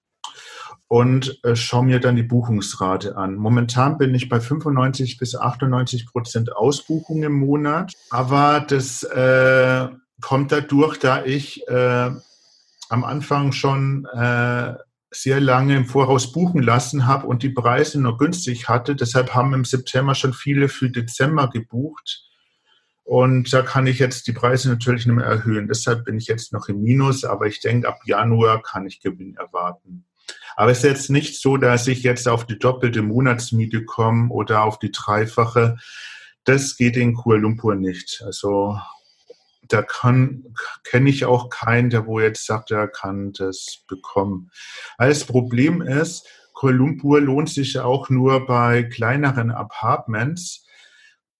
und 0.93 1.43
äh, 1.43 1.55
schaue 1.55 1.85
mir 1.85 1.99
dann 1.99 2.15
die 2.15 2.21
Buchungsrate 2.21 3.17
an. 3.17 3.33
Momentan 3.33 3.97
bin 3.97 4.13
ich 4.13 4.29
bei 4.29 4.39
95 4.39 5.17
bis 5.17 5.35
98 5.35 6.05
Prozent 6.05 6.55
Ausbuchung 6.55 7.23
im 7.23 7.33
Monat, 7.33 7.93
aber 8.11 8.59
das 8.59 9.01
äh, 9.01 9.87
kommt 10.21 10.51
dadurch, 10.51 10.99
da 10.99 11.25
ich 11.25 11.67
äh, 11.67 12.11
am 12.89 13.03
Anfang 13.05 13.53
schon 13.53 14.05
äh, 14.13 14.75
sehr 15.09 15.39
lange 15.39 15.77
im 15.77 15.87
Voraus 15.87 16.31
buchen 16.31 16.61
lassen 16.61 17.07
habe 17.07 17.25
und 17.25 17.41
die 17.41 17.49
Preise 17.49 17.99
nur 17.99 18.19
günstig 18.19 18.69
hatte. 18.69 18.95
Deshalb 18.95 19.33
haben 19.33 19.55
im 19.55 19.65
September 19.65 20.13
schon 20.13 20.33
viele 20.33 20.69
für 20.69 20.91
Dezember 20.91 21.49
gebucht. 21.49 22.21
Und 23.03 23.51
da 23.51 23.63
kann 23.63 23.87
ich 23.87 23.97
jetzt 23.97 24.27
die 24.27 24.31
Preise 24.31 24.69
natürlich 24.69 25.07
nicht 25.07 25.15
mehr 25.15 25.25
erhöhen. 25.25 25.67
Deshalb 25.67 26.05
bin 26.05 26.19
ich 26.19 26.27
jetzt 26.27 26.53
noch 26.53 26.69
im 26.69 26.83
Minus, 26.83 27.25
aber 27.25 27.47
ich 27.47 27.61
denke, 27.61 27.87
ab 27.87 28.01
Januar 28.05 28.61
kann 28.61 28.85
ich 28.85 29.01
Gewinn 29.01 29.35
erwarten. 29.37 30.05
Aber 30.55 30.71
es 30.71 30.79
ist 30.79 30.83
jetzt 30.83 31.09
nicht 31.09 31.41
so, 31.41 31.57
dass 31.57 31.87
ich 31.87 32.03
jetzt 32.03 32.27
auf 32.27 32.45
die 32.45 32.59
doppelte 32.59 33.01
Monatsmiete 33.01 33.85
komme 33.85 34.29
oder 34.29 34.63
auf 34.63 34.79
die 34.79 34.91
dreifache. 34.91 35.77
Das 36.43 36.77
geht 36.77 36.97
in 36.97 37.15
Kuala 37.15 37.41
Lumpur 37.41 37.75
nicht. 37.75 38.21
Also 38.25 38.77
da 39.67 39.81
kann 39.81 40.53
kenne 40.83 41.09
ich 41.09 41.25
auch 41.25 41.49
keinen, 41.49 41.89
der 41.89 42.05
wo 42.05 42.19
jetzt 42.19 42.45
sagt, 42.45 42.71
er 42.71 42.87
kann 42.87 43.31
das 43.33 43.83
bekommen. 43.87 44.51
das 44.97 45.25
Problem 45.25 45.81
ist, 45.81 46.27
Kuala 46.53 46.77
Lumpur 46.77 47.21
lohnt 47.21 47.49
sich 47.49 47.79
auch 47.79 48.09
nur 48.09 48.45
bei 48.45 48.83
kleineren 48.83 49.51
Apartments 49.51 50.62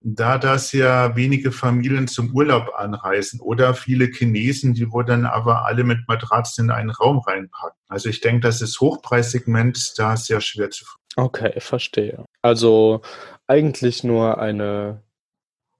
da 0.04 0.38
das 0.38 0.74
ja 0.74 1.16
wenige 1.16 1.52
Familien 1.52 2.08
zum 2.08 2.34
Urlaub 2.36 2.74
anreisen 2.76 3.40
oder 3.40 3.74
viele 3.74 4.08
Chinesen, 4.08 4.74
die 4.74 4.92
wurden 4.92 5.24
dann 5.24 5.26
aber 5.26 5.66
alle 5.66 5.86
mit 5.86 6.00
Matratzen 6.08 6.66
in 6.66 6.72
einen 6.72 6.90
Raum 6.90 7.20
reinpacken. 7.20 7.80
Also 7.88 8.10
ich 8.10 8.20
denke, 8.20 8.42
das 8.42 8.62
ist 8.62 8.82
Hochpreissegment 8.82 9.94
da 9.98 10.18
sehr 10.18 10.42
schwer 10.42 10.70
zu. 10.70 10.86
Okay, 11.16 11.54
verstehe. 11.60 12.26
Also 12.42 13.02
eigentlich 13.48 14.04
nur 14.04 14.40
eine 14.40 15.02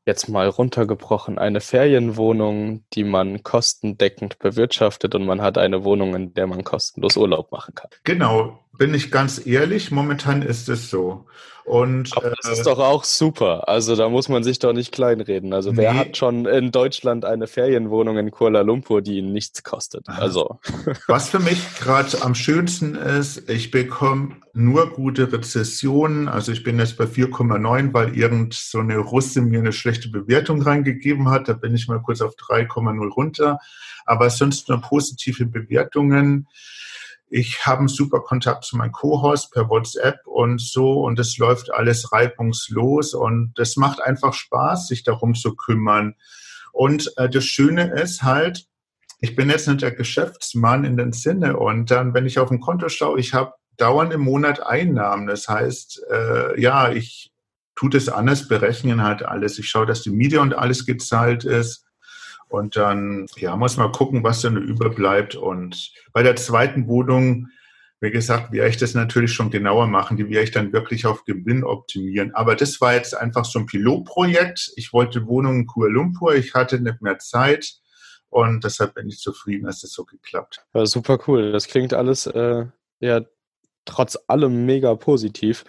jetzt 0.06 0.28
mal 0.28 0.48
runtergebrochen, 0.48 1.38
eine 1.38 1.62
Ferienwohnung, 1.62 2.84
die 2.94 3.04
man 3.04 3.44
kostendeckend 3.44 4.38
bewirtschaftet 4.40 5.16
und 5.16 5.26
man 5.26 5.42
hat 5.42 5.58
eine 5.58 5.84
Wohnung, 5.84 6.14
in 6.14 6.34
der 6.34 6.48
man 6.48 6.64
kostenlos 6.64 7.16
Urlaub 7.16 7.52
machen 7.52 7.74
kann. 7.76 7.90
Genau. 8.04 8.60
bin 8.78 8.94
ich 8.94 9.12
ganz 9.12 9.46
ehrlich, 9.46 9.92
momentan 9.92 10.42
ist 10.42 10.68
es 10.68 10.90
so. 10.90 11.26
Und, 11.66 12.16
Aber 12.18 12.32
das 12.32 12.50
äh, 12.50 12.54
ist 12.54 12.68
doch 12.68 12.80
auch 12.80 13.04
super. 13.04 13.70
Also 13.70 13.96
da 13.96 14.10
muss 14.10 14.28
man 14.28 14.44
sich 14.44 14.60
doch 14.60 14.74
nicht 14.74 14.92
kleinreden. 14.92 15.54
Also 15.54 15.72
nee. 15.72 15.78
wer 15.78 15.96
hat 15.96 16.18
schon 16.18 16.46
in 16.46 16.72
Deutschland 16.72 17.24
eine 17.24 17.48
Ferienwohnung 17.48 18.18
in 18.18 18.32
Kuala 18.32 18.62
Lumpur, 18.62 19.02
die 19.02 19.18
ihn 19.18 19.32
nichts 19.32 19.64
kostet? 19.64 20.08
Also. 20.10 20.60
Was 21.08 21.30
für 21.30 21.40
mich 21.40 21.60
gerade 21.80 22.22
am 22.22 22.36
schönsten 22.36 22.96
ist, 22.96 23.50
ich 23.50 23.72
bekomme 23.72 24.36
nur 24.54 24.92
gute 24.92 25.32
Rezessionen. 25.32 26.28
Also 26.28 26.52
ich 26.52 26.64
bin 26.64 26.80
jetzt 26.80 26.98
bei 26.98 27.06
4,9, 27.06 27.94
weil 27.94 28.16
irgend 28.16 28.54
so 28.54 28.80
eine 28.80 28.98
Russe 28.98 29.42
mir 29.42 29.60
eine 29.60 29.72
schlechte 29.72 30.10
Bewertung 30.10 30.62
reingegeben 30.62 31.30
hat. 31.30 31.48
Da 31.48 31.54
bin 31.54 31.74
ich 31.76 31.88
mal 31.88 32.02
kurz 32.02 32.22
auf 32.22 32.36
3,0 32.36 33.10
runter. 33.10 33.60
Aber 34.06 34.30
sonst 34.30 34.68
nur 34.68 34.82
positive 34.82 35.46
Bewertungen. 35.46 36.48
Ich 37.36 37.66
habe 37.66 37.80
einen 37.80 37.88
super 37.88 38.20
Kontakt 38.20 38.64
zu 38.64 38.78
meinem 38.78 38.92
Co-Host 38.92 39.52
per 39.52 39.68
WhatsApp 39.68 40.20
und 40.28 40.62
so 40.62 41.04
und 41.04 41.18
es 41.18 41.40
läuft 41.40 41.74
alles 41.74 42.12
reibungslos 42.12 43.16
und 43.16 43.58
es 43.58 43.76
macht 43.76 44.00
einfach 44.04 44.34
Spaß, 44.34 44.88
sich 44.88 45.02
darum 45.02 45.34
zu 45.34 45.56
kümmern. 45.56 46.14
Und 46.74 47.12
äh, 47.18 47.28
das 47.28 47.44
Schöne 47.46 47.92
ist 48.00 48.22
halt, 48.22 48.68
ich 49.20 49.36
bin 49.36 49.50
jetzt 49.50 49.68
nicht 49.68 49.82
der 49.82 49.96
Geschäftsmann 49.96 50.84
in 50.84 50.96
dem 50.96 51.12
Sinne 51.12 51.58
und 51.58 51.90
dann, 51.90 52.14
wenn 52.14 52.28
ich 52.28 52.38
auf 52.38 52.52
ein 52.52 52.60
Konto 52.60 52.88
schaue, 52.88 53.20
ich 53.20 53.34
habe 53.34 53.54
dauernd 53.78 54.14
im 54.14 54.22
Monat 54.22 54.62
Einnahmen. 54.62 55.26
Das 55.26 55.48
heißt, 55.48 56.04
äh, 56.12 56.62
ja, 56.62 56.92
ich 56.92 57.32
tue 57.74 57.90
das 57.90 58.10
anders, 58.10 58.48
berechnen 58.48 59.02
halt 59.02 59.24
alles. 59.24 59.58
Ich 59.58 59.68
schaue, 59.68 59.88
dass 59.88 60.04
die 60.04 60.12
Miete 60.12 60.40
und 60.40 60.54
alles 60.54 60.86
gezahlt 60.86 61.46
ist. 61.46 61.83
Und 62.54 62.76
dann, 62.76 63.26
ja, 63.38 63.56
muss 63.56 63.78
man 63.78 63.92
gucken, 63.92 64.24
was 64.24 64.42
dann 64.42 64.58
überbleibt. 64.58 65.34
Und 65.34 65.92
bei 66.12 66.22
der 66.22 66.36
zweiten 66.36 66.88
Wohnung, 66.88 67.48
wie 68.00 68.12
gesagt, 68.12 68.52
werde 68.52 68.70
ich 68.70 68.78
das 68.78 68.94
natürlich 68.94 69.34
schon 69.34 69.50
genauer 69.50 69.88
machen. 69.88 70.18
Die 70.18 70.30
werde 70.30 70.44
ich 70.44 70.52
dann 70.52 70.72
wirklich 70.72 71.08
auf 71.08 71.26
Gewinn 71.26 71.64
optimieren. 71.64 72.36
Aber 72.36 72.56
das 72.56 72.80
war 72.80 72.94
jetzt 72.94 73.18
einfach 73.18 73.44
so 73.44 73.58
ein 73.58 73.66
Pilotprojekt. 73.66 74.72
Ich 74.76 74.94
wollte 74.94 75.26
Wohnungen 75.26 75.62
in 75.62 75.66
Kuala 75.66 75.94
Lumpur. 75.94 76.36
Ich 76.36 76.54
hatte 76.54 76.80
nicht 76.80 77.02
mehr 77.02 77.18
Zeit. 77.18 77.74
Und 78.30 78.64
deshalb 78.64 78.94
bin 78.94 79.08
ich 79.08 79.18
zufrieden, 79.18 79.66
dass 79.66 79.84
es 79.84 79.92
so 79.92 80.06
geklappt. 80.06 80.64
Ja, 80.76 80.86
super 80.86 81.18
cool. 81.28 81.54
Das 81.54 81.68
klingt 81.68 81.96
alles 81.96 82.28
äh, 82.28 82.68
ja 83.00 83.22
trotz 83.86 84.18
allem 84.28 84.66
mega 84.66 84.96
positiv. 84.96 85.66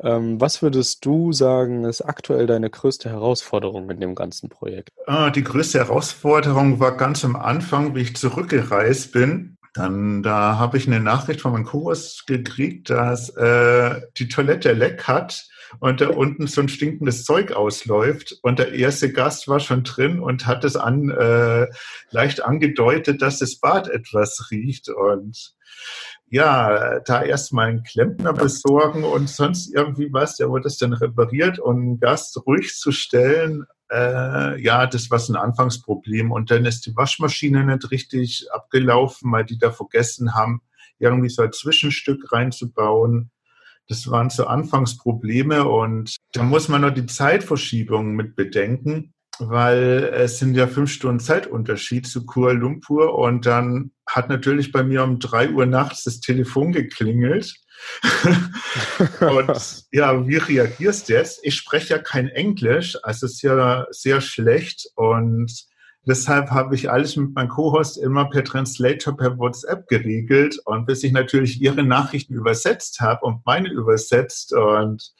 Ähm, 0.00 0.40
was 0.40 0.62
würdest 0.62 1.04
du 1.04 1.32
sagen, 1.32 1.84
ist 1.84 2.02
aktuell 2.02 2.46
deine 2.46 2.70
größte 2.70 3.10
Herausforderung 3.10 3.90
in 3.90 4.00
dem 4.00 4.14
ganzen 4.14 4.48
Projekt? 4.48 4.90
Ah, 5.06 5.30
die 5.30 5.44
größte 5.44 5.78
Herausforderung 5.78 6.80
war 6.80 6.96
ganz 6.96 7.24
am 7.24 7.36
Anfang, 7.36 7.94
wie 7.94 8.00
ich 8.00 8.16
zurückgereist 8.16 9.12
bin. 9.12 9.56
Dann 9.74 10.22
da 10.22 10.58
habe 10.58 10.78
ich 10.78 10.86
eine 10.86 11.00
Nachricht 11.00 11.40
von 11.40 11.52
meinem 11.52 11.64
Kurs 11.64 12.24
gekriegt, 12.26 12.90
dass 12.90 13.30
äh, 13.30 14.00
die 14.16 14.28
Toilette 14.28 14.72
leck 14.72 15.04
hat 15.04 15.48
und 15.78 16.00
da 16.00 16.08
unten 16.08 16.48
so 16.48 16.60
ein 16.60 16.68
stinkendes 16.68 17.24
Zeug 17.24 17.52
ausläuft. 17.52 18.36
Und 18.42 18.58
der 18.58 18.72
erste 18.72 19.12
Gast 19.12 19.46
war 19.46 19.60
schon 19.60 19.84
drin 19.84 20.18
und 20.18 20.46
hat 20.46 20.64
es 20.64 20.76
an 20.76 21.10
äh, 21.10 21.68
leicht 22.10 22.42
angedeutet, 22.42 23.22
dass 23.22 23.38
das 23.38 23.56
Bad 23.56 23.88
etwas 23.88 24.50
riecht. 24.50 24.88
Und 24.88 25.54
ja, 26.30 27.00
da 27.00 27.22
erstmal 27.22 27.68
einen 27.68 27.82
Klempner 27.82 28.32
besorgen 28.32 29.02
und 29.02 29.28
sonst 29.28 29.74
irgendwie 29.74 30.12
was, 30.12 30.36
der 30.36 30.48
wurde 30.48 30.64
das 30.64 30.78
dann 30.78 30.92
repariert 30.92 31.58
und 31.58 31.98
Gast 31.98 32.40
ruhig 32.46 32.74
zu 32.76 32.92
stellen, 32.92 33.66
äh, 33.90 34.62
ja, 34.62 34.86
das 34.86 35.10
war 35.10 35.20
ein 35.28 35.36
Anfangsproblem. 35.36 36.30
Und 36.30 36.52
dann 36.52 36.64
ist 36.64 36.86
die 36.86 36.96
Waschmaschine 36.96 37.64
nicht 37.64 37.90
richtig 37.90 38.46
abgelaufen, 38.52 39.32
weil 39.32 39.44
die 39.44 39.58
da 39.58 39.72
vergessen 39.72 40.34
haben, 40.34 40.62
irgendwie 41.00 41.30
so 41.30 41.42
ein 41.42 41.52
Zwischenstück 41.52 42.30
reinzubauen. 42.30 43.32
Das 43.88 44.08
waren 44.08 44.30
so 44.30 44.46
Anfangsprobleme 44.46 45.66
und 45.66 46.14
da 46.32 46.44
muss 46.44 46.68
man 46.68 46.82
noch 46.82 46.94
die 46.94 47.06
Zeitverschiebung 47.06 48.14
mit 48.14 48.36
bedenken 48.36 49.12
weil 49.40 50.10
es 50.12 50.38
sind 50.38 50.54
ja 50.54 50.66
fünf 50.66 50.90
Stunden 50.90 51.20
Zeitunterschied 51.20 52.06
zu 52.06 52.26
Kuala 52.26 52.58
Lumpur 52.58 53.18
und 53.18 53.46
dann 53.46 53.90
hat 54.14 54.28
natürlich 54.28 54.72
bei 54.72 54.82
mir 54.82 55.02
um 55.04 55.18
drei 55.18 55.50
Uhr 55.50 55.66
nachts 55.66 56.04
das 56.04 56.20
Telefon 56.20 56.72
geklingelt. 56.72 57.54
und 59.20 59.84
ja, 59.92 60.26
wie 60.26 60.36
reagierst 60.36 61.08
du 61.08 61.14
jetzt? 61.14 61.40
Ich 61.42 61.54
spreche 61.54 61.94
ja 61.94 61.98
kein 61.98 62.28
Englisch, 62.28 62.98
also 63.02 63.26
ist 63.26 63.40
ja 63.42 63.86
sehr 63.90 64.20
schlecht 64.20 64.86
und 64.96 65.50
deshalb 66.06 66.50
habe 66.50 66.74
ich 66.74 66.90
alles 66.90 67.16
mit 67.16 67.34
meinem 67.34 67.48
Co-Host 67.48 67.96
immer 67.96 68.28
per 68.28 68.44
Translator, 68.44 69.16
per 69.16 69.38
WhatsApp 69.38 69.88
geregelt 69.88 70.58
und 70.66 70.86
bis 70.86 71.02
ich 71.04 71.12
natürlich 71.12 71.62
ihre 71.62 71.82
Nachrichten 71.82 72.34
übersetzt 72.34 73.00
habe 73.00 73.24
und 73.24 73.46
meine 73.46 73.70
übersetzt 73.70 74.52
und 74.52 75.12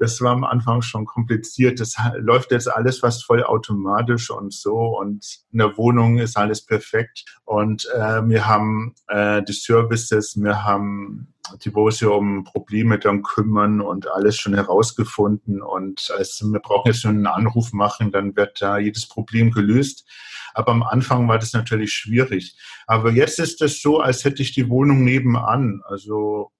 das 0.00 0.22
war 0.22 0.32
am 0.32 0.44
Anfang 0.44 0.80
schon 0.80 1.04
kompliziert. 1.04 1.78
Das 1.78 1.94
läuft 2.16 2.52
jetzt 2.52 2.72
alles 2.72 3.00
fast 3.00 3.26
voll 3.26 3.44
automatisch 3.44 4.30
und 4.30 4.54
so. 4.54 4.98
Und 4.98 5.42
in 5.52 5.58
der 5.58 5.76
Wohnung 5.76 6.16
ist 6.16 6.38
alles 6.38 6.64
perfekt. 6.64 7.26
Und 7.44 7.86
äh, 7.94 8.26
wir 8.26 8.46
haben 8.46 8.94
äh, 9.08 9.42
die 9.42 9.52
Services, 9.52 10.40
wir 10.40 10.64
haben 10.64 11.34
die, 11.62 11.74
wo 11.74 11.90
sich 11.90 12.08
um 12.08 12.44
Probleme 12.44 12.98
dann 12.98 13.22
kümmern 13.22 13.82
und 13.82 14.10
alles 14.10 14.38
schon 14.38 14.54
herausgefunden. 14.54 15.60
Und 15.60 16.10
also 16.16 16.50
wir 16.50 16.60
brauchen 16.60 16.90
jetzt 16.90 17.04
nur 17.04 17.12
einen 17.12 17.26
Anruf 17.26 17.74
machen, 17.74 18.10
dann 18.10 18.34
wird 18.36 18.62
da 18.62 18.78
jedes 18.78 19.06
Problem 19.06 19.50
gelöst. 19.50 20.08
Aber 20.54 20.72
am 20.72 20.82
Anfang 20.82 21.28
war 21.28 21.38
das 21.38 21.52
natürlich 21.52 21.92
schwierig. 21.92 22.56
Aber 22.86 23.10
jetzt 23.10 23.38
ist 23.38 23.60
es 23.60 23.82
so, 23.82 24.00
als 24.00 24.24
hätte 24.24 24.42
ich 24.42 24.52
die 24.52 24.70
Wohnung 24.70 25.04
nebenan. 25.04 25.82
Also, 25.84 26.52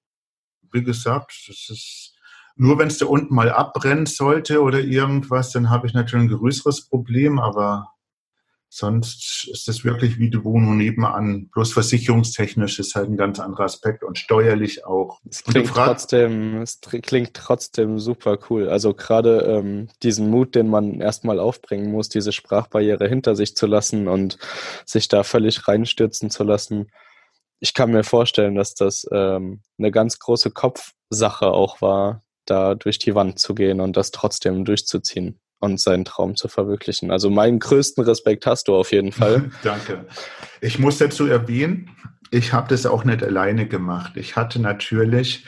wie 0.72 0.85
gesagt, 0.85 1.33
das 1.48 1.70
ist 1.70 2.20
nur 2.61 2.79
wenn 2.79 2.88
es 2.88 2.99
da 2.99 3.07
unten 3.07 3.35
mal 3.35 3.51
abbrennen 3.51 4.05
sollte 4.05 4.61
oder 4.61 4.81
irgendwas, 4.81 5.51
dann 5.51 5.70
habe 5.70 5.87
ich 5.87 5.94
natürlich 5.94 6.27
ein 6.27 6.37
größeres 6.37 6.88
Problem, 6.88 7.38
aber 7.38 7.94
sonst 8.68 9.49
ist 9.51 9.66
das 9.66 9.83
wirklich 9.83 10.18
wie 10.18 10.29
die 10.29 10.44
Wohnung 10.44 10.77
nebenan. 10.77 11.49
Bloß 11.49 11.73
versicherungstechnisch 11.73 12.79
ist 12.79 12.94
halt 12.94 13.09
ein 13.09 13.16
ganz 13.16 13.40
anderer 13.40 13.64
Aspekt 13.64 14.05
und 14.05 14.18
steuerlich 14.18 14.85
auch. 14.85 15.20
Es 15.27 15.42
klingt, 15.42 15.68
trotzdem, 15.68 16.61
es 16.61 16.81
klingt 16.83 17.33
trotzdem 17.33 17.99
super 17.99 18.38
cool. 18.51 18.68
Also 18.68 18.92
gerade 18.92 19.40
ähm, 19.40 19.88
diesen 20.03 20.29
Mut, 20.29 20.55
den 20.55 20.68
man 20.68 21.01
erstmal 21.01 21.40
aufbringen 21.40 21.90
muss, 21.90 22.11
diese 22.11 22.31
Sprachbarriere 22.31 23.09
hinter 23.09 23.37
sich 23.37 23.57
zu 23.57 23.66
lassen 23.66 24.07
und 24.07 24.37
sich 24.85 25.09
da 25.09 25.23
völlig 25.23 25.66
reinstürzen 25.66 26.29
zu 26.29 26.44
lassen. 26.44 26.90
Ich 27.59 27.73
kann 27.73 27.90
mir 27.90 28.05
vorstellen, 28.05 28.55
dass 28.55 28.75
das 28.75 29.07
ähm, 29.11 29.62
eine 29.79 29.90
ganz 29.90 30.18
große 30.18 30.51
Kopfsache 30.51 31.46
auch 31.46 31.81
war, 31.81 32.23
da 32.51 32.75
durch 32.75 32.99
die 32.99 33.15
Wand 33.15 33.39
zu 33.39 33.55
gehen 33.55 33.81
und 33.81 33.97
das 33.97 34.11
trotzdem 34.11 34.65
durchzuziehen 34.65 35.39
und 35.61 35.81
seinen 35.81 36.05
Traum 36.05 36.37
zu 36.37 36.49
verwirklichen. 36.49 37.11
Also 37.11 37.31
meinen 37.31 37.59
größten 37.59 38.03
Respekt 38.05 38.47
hast 38.47 38.69
du 38.69 38.75
auf 38.75 38.93
jeden 38.93 39.13
Fall. 39.13 39.51
Danke. 39.63 40.07
Ich 40.61 40.79
muss 40.79 40.99
dazu 40.99 41.27
erwähnen, 41.27 41.91
ich 42.31 42.53
habe 42.53 42.69
das 42.69 42.87
auch 42.87 43.05
nicht 43.05 43.23
alleine 43.23 43.67
gemacht. 43.67 44.13
Ich 44.17 44.37
hatte 44.37 44.61
natürlich 44.61 45.45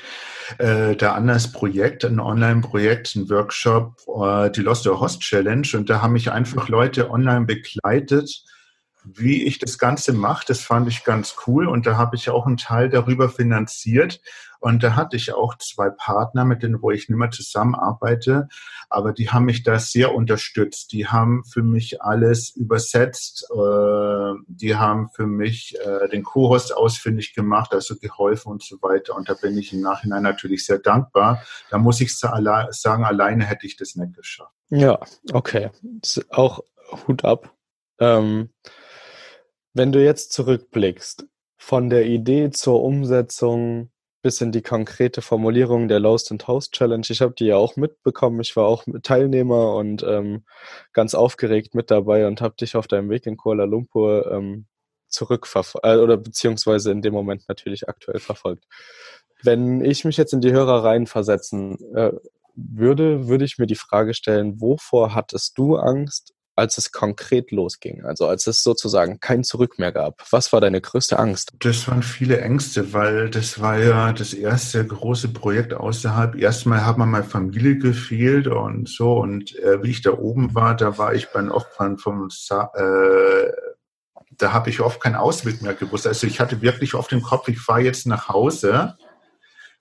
äh, 0.59 0.95
da 0.97 1.15
anders 1.15 1.53
Projekt, 1.53 2.05
ein 2.05 2.21
Online-Projekt, 2.21 3.15
ein 3.17 3.31
Workshop, 3.31 3.97
äh, 4.21 4.51
die 4.51 4.61
Lost 4.63 4.87
Your 4.87 5.01
Host 5.01 5.21
Challenge 5.21 5.67
und 5.75 5.89
da 5.89 6.03
haben 6.03 6.13
mich 6.13 6.31
einfach 6.31 6.69
Leute 6.69 7.11
online 7.11 7.47
begleitet, 7.47 8.45
wie 9.05 9.45
ich 9.45 9.59
das 9.59 9.79
Ganze 9.79 10.13
mache. 10.13 10.45
Das 10.47 10.61
fand 10.61 10.89
ich 10.89 11.05
ganz 11.05 11.35
cool 11.47 11.67
und 11.67 11.87
da 11.87 11.97
habe 11.97 12.17
ich 12.17 12.31
auch 12.31 12.47
einen 12.47 12.57
Teil 12.57 12.89
darüber 12.89 13.29
finanziert. 13.29 14.21
Und 14.63 14.85
da 14.85 14.95
hatte 14.95 15.17
ich 15.17 15.33
auch 15.33 15.59
zwei 15.59 15.91
Partner, 15.91 16.45
mit 16.45 16.63
denen, 16.63 16.81
wo 16.83 16.93
ich 16.93 17.09
nicht 17.09 17.19
mehr 17.19 17.33
zusammenarbeite, 17.33 18.47
aber 18.89 19.13
die 19.13 19.29
haben 19.29 19.47
mich 19.47 19.65
da 19.65 19.81
sehr 19.81 20.15
unterstützt. 20.15 20.93
Die 20.93 21.09
haben 21.09 21.43
für 21.45 21.65
mich 21.65 22.01
alles 22.01 22.51
übersetzt, 22.51 23.45
äh, 23.51 24.33
die 24.47 24.77
haben 24.77 25.09
für 25.17 25.27
mich 25.27 25.77
äh, 25.85 26.09
den 26.11 26.23
Co-Host 26.23 26.77
ausfindig 26.77 27.35
gemacht, 27.35 27.75
also 27.75 27.97
geholfen 27.97 28.53
und 28.53 28.63
so 28.63 28.81
weiter. 28.83 29.17
Und 29.17 29.29
da 29.29 29.35
bin 29.35 29.59
ich 29.59 29.73
im 29.73 29.81
Nachhinein 29.81 30.23
natürlich 30.23 30.65
sehr 30.65 30.79
dankbar. 30.79 31.43
Da 31.71 31.79
muss 31.79 32.01
ich 32.01 32.17
sagen, 32.17 33.05
alleine 33.05 33.45
hätte 33.45 33.67
ich 33.67 33.77
das 33.77 33.97
nicht 33.97 34.15
geschafft. 34.15 34.55
Ja, 34.69 35.01
okay. 35.33 35.71
Auch 36.31 36.61
Hut 37.09 37.25
ab. 37.25 37.53
Ähm, 37.99 38.51
wenn 39.75 39.93
du 39.93 40.03
jetzt 40.03 40.33
zurückblickst, 40.33 41.27
von 41.59 41.91
der 41.91 42.07
Idee 42.07 42.51
zur 42.51 42.83
Umsetzung 42.83 43.93
bis 44.23 44.41
in 44.41 44.53
die 44.53 44.63
konkrete 44.63 45.21
Formulierung 45.21 45.89
der 45.89 46.01
Lost 46.01 46.31
and 46.31 46.47
Host 46.47 46.73
Challenge. 46.73 47.07
Ich 47.09 47.21
habe 47.21 47.35
die 47.35 47.47
ja 47.47 47.57
auch 47.57 47.77
mitbekommen. 47.77 48.41
Ich 48.41 48.55
war 48.57 48.67
auch 48.67 48.85
Teilnehmer 49.03 49.75
und 49.75 50.05
ähm, 50.05 50.45
ganz 50.93 51.15
aufgeregt 51.15 51.75
mit 51.75 51.91
dabei 51.91 52.27
und 52.27 52.41
habe 52.41 52.55
dich 52.55 52.77
auf 52.77 52.87
deinem 52.87 53.11
Weg 53.11 53.27
in 53.27 53.37
Kuala 53.37 53.65
Lumpur 53.65 54.31
ähm, 54.31 54.67
zurückverfolgt 55.09 55.87
äh, 55.87 55.97
oder 55.97 56.17
beziehungsweise 56.17 56.93
in 56.93 57.03
dem 57.03 57.13
Moment 57.15 57.45
natürlich 57.49 57.89
aktuell 57.89 58.21
verfolgt. 58.21 58.65
Wenn 59.43 59.85
ich 59.85 60.05
mich 60.05 60.17
jetzt 60.17 60.33
in 60.33 60.41
die 60.41 60.53
Hörer 60.53 61.07
versetzen 61.07 61.77
äh, 61.95 62.13
würde, 62.55 63.29
würde 63.29 63.45
ich 63.45 63.59
mir 63.59 63.67
die 63.67 63.75
Frage 63.75 64.15
stellen, 64.15 64.61
wovor 64.61 65.15
hattest 65.15 65.59
du 65.59 65.77
Angst 65.77 66.33
als 66.57 66.79
es 66.79 66.93
konkret 66.93 67.51
losging, 67.51 68.05
also 68.05 68.27
als 68.27 68.47
es 68.47 68.63
sozusagen 68.63 69.21
kein 69.21 69.45
Zurück 69.45 69.79
mehr 69.79 69.93
gab? 69.93 70.25
Was 70.31 70.53
war 70.53 70.61
deine 70.61 70.81
größte 70.81 71.19
Angst? 71.19 71.53
Das 71.61 71.89
waren 71.89 72.03
viele 72.03 72.41
Ängste, 72.41 72.93
weil 72.93 73.31
das 73.31 73.61
war 73.61 73.79
ja 73.79 74.13
das 74.13 74.35
erste 74.35 74.87
große 74.87 75.29
Projekt 75.29 75.75
außerhalb. 75.75 76.37
Erstmal 76.37 76.85
hat 76.85 76.99
man 76.99 77.11
meine 77.11 77.25
Familie 77.25 77.79
gefehlt 77.79 78.47
und 78.47 78.89
so. 78.89 79.15
Und 79.15 79.57
äh, 79.59 79.83
wie 79.83 79.91
ich 79.91 80.03
da 80.03 80.13
oben 80.13 80.55
war, 80.55 80.77
da 80.77 80.99
war 80.99 81.15
ich 81.15 81.29
beim 81.29 81.51
Opfern 81.51 81.99
vom 81.99 82.29
Sa 82.31 82.71
äh, 82.75 83.53
da 84.39 84.53
habe 84.53 84.71
ich 84.71 84.81
oft 84.81 85.01
keinen 85.01 85.15
Ausweg 85.15 85.63
mehr 85.63 85.75
gewusst. 85.75 86.07
Also 86.07 86.27
ich 86.27 86.41
hatte 86.41 86.63
wirklich 86.63 86.95
oft 86.95 87.13
im 87.13 87.23
Kopf, 87.23 87.49
ich 87.49 87.61
fahre 87.61 87.83
jetzt 87.83 88.07
nach 88.07 88.29
Hause, 88.29 88.97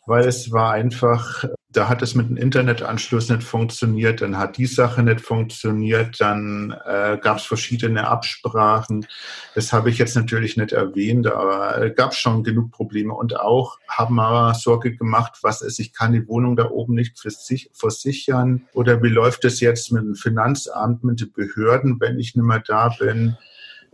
weil 0.05 0.25
es 0.25 0.51
war 0.51 0.71
einfach 0.71 1.45
da 1.71 1.87
hat 1.87 2.01
es 2.01 2.15
mit 2.15 2.29
dem 2.29 2.37
Internetanschluss 2.37 3.29
nicht 3.29 3.43
funktioniert, 3.43 4.21
dann 4.21 4.37
hat 4.37 4.57
die 4.57 4.65
Sache 4.65 5.03
nicht 5.03 5.21
funktioniert, 5.21 6.19
dann 6.19 6.75
äh, 6.85 7.17
gab 7.21 7.37
es 7.37 7.45
verschiedene 7.45 8.07
Absprachen. 8.07 9.07
Das 9.55 9.71
habe 9.71 9.89
ich 9.89 9.97
jetzt 9.97 10.15
natürlich 10.15 10.57
nicht 10.57 10.73
erwähnt, 10.73 11.27
aber 11.27 11.81
äh, 11.81 11.91
gab 11.91 12.13
schon 12.13 12.43
genug 12.43 12.71
Probleme. 12.71 13.13
Und 13.13 13.39
auch 13.39 13.77
haben 13.87 14.15
wir 14.15 14.53
Sorge 14.53 14.95
gemacht, 14.95 15.39
was 15.43 15.61
ist, 15.61 15.79
ich 15.79 15.93
kann 15.93 16.11
die 16.11 16.27
Wohnung 16.27 16.55
da 16.55 16.69
oben 16.69 16.93
nicht 16.93 17.17
sich, 17.17 17.69
versichern. 17.73 18.67
Oder 18.73 19.01
wie 19.01 19.09
läuft 19.09 19.45
es 19.45 19.61
jetzt 19.61 19.91
mit 19.91 20.03
dem 20.03 20.15
Finanzamt, 20.15 21.03
mit 21.03 21.21
den 21.21 21.31
Behörden, 21.31 21.99
wenn 22.01 22.19
ich 22.19 22.35
nicht 22.35 22.45
mehr 22.45 22.63
da 22.65 22.89
bin? 22.89 23.37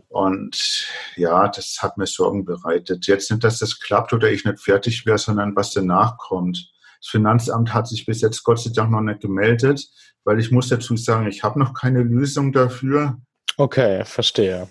Und 0.10 0.88
ja, 1.16 1.48
das 1.50 1.78
hat 1.82 1.98
mir 1.98 2.08
Sorgen 2.08 2.46
bereitet. 2.46 3.08
Jetzt 3.08 3.30
nicht, 3.30 3.44
dass 3.44 3.60
das 3.60 3.80
klappt 3.80 4.14
oder 4.14 4.32
ich 4.32 4.46
nicht 4.46 4.60
fertig 4.60 5.06
wäre, 5.06 5.18
sondern 5.18 5.56
was 5.56 5.74
danach 5.74 6.18
kommt. 6.18 6.72
Das 7.02 7.10
Finanzamt 7.10 7.74
hat 7.74 7.88
sich 7.88 8.06
bis 8.06 8.22
jetzt 8.22 8.44
Gott 8.44 8.60
sei 8.60 8.72
Dank 8.74 8.92
noch 8.92 9.02
nicht 9.02 9.22
gemeldet, 9.22 9.86
weil 10.24 10.40
ich 10.40 10.52
muss 10.52 10.70
dazu 10.70 10.96
sagen, 10.96 11.28
ich 11.28 11.44
habe 11.44 11.60
noch 11.60 11.74
keine 11.74 12.02
Lösung 12.02 12.52
dafür. 12.54 13.18
Okay, 13.58 14.06
verstehe. 14.06 14.68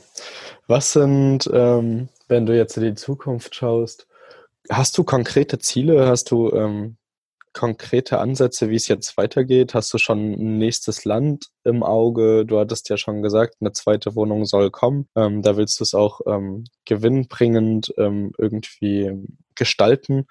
Was 0.67 0.93
sind, 0.93 1.49
ähm, 1.53 2.09
wenn 2.29 2.47
du 2.47 2.57
jetzt 2.57 2.77
in 2.77 2.85
die 2.85 2.95
Zukunft 2.95 3.55
schaust, 3.55 4.07
hast 4.71 4.97
du 4.99 5.05
konkrete 5.05 5.59
Ziele? 5.59 6.09
Hast 6.09 6.31
du 6.31 6.51
ähm, 6.53 6.97
konkrete 7.57 8.19
Ansätze, 8.19 8.71
wie 8.71 8.77
es 8.77 8.87
jetzt 8.87 9.17
weitergeht? 9.17 9.75
Hast 9.75 9.93
du 9.93 9.99
schon 9.99 10.33
ein 10.33 10.59
nächstes 10.59 11.05
Land 11.05 11.47
im 11.65 11.83
Auge? 11.83 12.45
Du 12.47 12.59
hattest 12.59 12.89
ja 12.91 12.97
schon 12.97 13.23
gesagt, 13.23 13.57
eine 13.61 13.73
zweite 13.73 14.15
Wohnung 14.15 14.45
soll 14.45 14.71
kommen. 14.71 15.09
Ähm, 15.17 15.43
da 15.43 15.57
willst 15.57 15.81
du 15.81 15.85
es 15.85 15.95
auch 15.95 16.21
ähm, 16.27 16.65
gewinnbringend 16.85 17.95
ähm, 17.97 18.33
irgendwie 18.39 19.13
gestalten. 19.55 20.27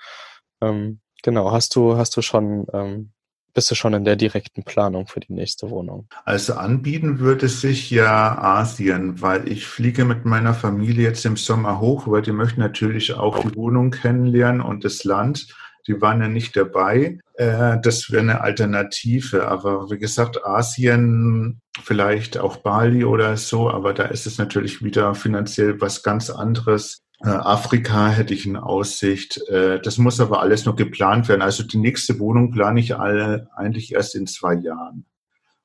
Ähm, 0.61 0.99
Genau, 1.25 1.51
hast 1.51 1.75
du, 1.75 1.97
hast 1.97 2.15
du 2.17 2.21
schon, 2.21 2.67
ähm, 2.71 3.09
bist 3.55 3.71
du 3.71 3.73
schon 3.73 3.95
in 3.95 4.05
der 4.05 4.15
direkten 4.15 4.63
Planung 4.63 5.07
für 5.07 5.19
die 5.19 5.33
nächste 5.33 5.71
Wohnung? 5.71 6.07
Also 6.23 6.53
anbieten 6.53 7.17
würde 7.17 7.47
sich 7.47 7.89
ja 7.89 8.37
Asien, 8.37 9.23
weil 9.23 9.51
ich 9.51 9.65
fliege 9.65 10.05
mit 10.05 10.23
meiner 10.23 10.53
Familie 10.53 11.05
jetzt 11.05 11.25
im 11.25 11.35
Sommer 11.35 11.79
hoch, 11.79 12.03
weil 12.05 12.21
die 12.21 12.31
möchten 12.31 12.59
natürlich 12.59 13.15
auch 13.15 13.39
die 13.39 13.55
Wohnung 13.55 13.89
kennenlernen 13.89 14.61
und 14.61 14.85
das 14.85 15.03
Land. 15.03 15.47
Die 15.87 16.01
waren 16.01 16.21
ja 16.21 16.27
nicht 16.27 16.55
dabei. 16.55 17.19
Äh, 17.35 17.77
das 17.81 18.11
wäre 18.11 18.21
eine 18.21 18.41
Alternative. 18.41 19.47
Aber 19.47 19.89
wie 19.91 19.97
gesagt, 19.97 20.45
Asien, 20.45 21.61
vielleicht 21.83 22.37
auch 22.37 22.57
Bali 22.57 23.05
oder 23.05 23.37
so, 23.37 23.69
aber 23.69 23.93
da 23.93 24.03
ist 24.05 24.25
es 24.25 24.37
natürlich 24.37 24.83
wieder 24.83 25.15
finanziell 25.15 25.79
was 25.81 26.03
ganz 26.03 26.29
anderes. 26.29 27.01
Äh, 27.23 27.29
Afrika 27.29 28.09
hätte 28.09 28.33
ich 28.33 28.45
in 28.45 28.57
Aussicht. 28.57 29.41
Äh, 29.47 29.79
das 29.79 29.97
muss 29.97 30.19
aber 30.19 30.41
alles 30.41 30.65
noch 30.65 30.75
geplant 30.75 31.29
werden. 31.29 31.41
Also 31.41 31.63
die 31.63 31.77
nächste 31.77 32.19
Wohnung 32.19 32.51
plane 32.51 32.79
ich 32.79 32.95
alle 32.95 33.47
eigentlich 33.55 33.93
erst 33.93 34.15
in 34.15 34.27
zwei 34.27 34.55
Jahren. 34.55 35.05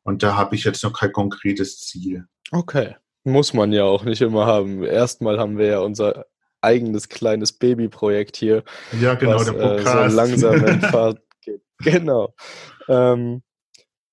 Und 0.03 0.23
da 0.23 0.37
habe 0.37 0.55
ich 0.55 0.65
jetzt 0.65 0.83
noch 0.85 0.93
kein 0.93 1.13
konkretes 1.13 1.81
Ziel. 1.81 2.25
Okay. 2.51 2.97
Muss 3.25 3.53
man 3.53 3.73
ja 3.73 3.85
auch 3.85 4.05
nicht 4.05 4.23
immer 4.23 4.47
haben. 4.47 4.83
Erstmal 4.83 5.39
haben 5.39 5.59
wir 5.59 5.67
ja 5.67 5.81
unser 5.81 6.25
eigenes 6.61 7.09
kleines 7.09 7.53
Babyprojekt 7.53 8.37
hier. 8.37 8.65
Ja, 9.01 9.15
genau, 9.15 9.37
was, 9.37 9.45
der 9.47 9.53
Podcast. 9.53 10.07
Äh, 10.07 10.11
so 10.11 10.17
langsam 10.17 10.67
in 10.67 10.81
Fahrt 10.81 11.21
geht. 11.43 11.63
Genau. 11.79 12.35
Ähm, 12.89 13.43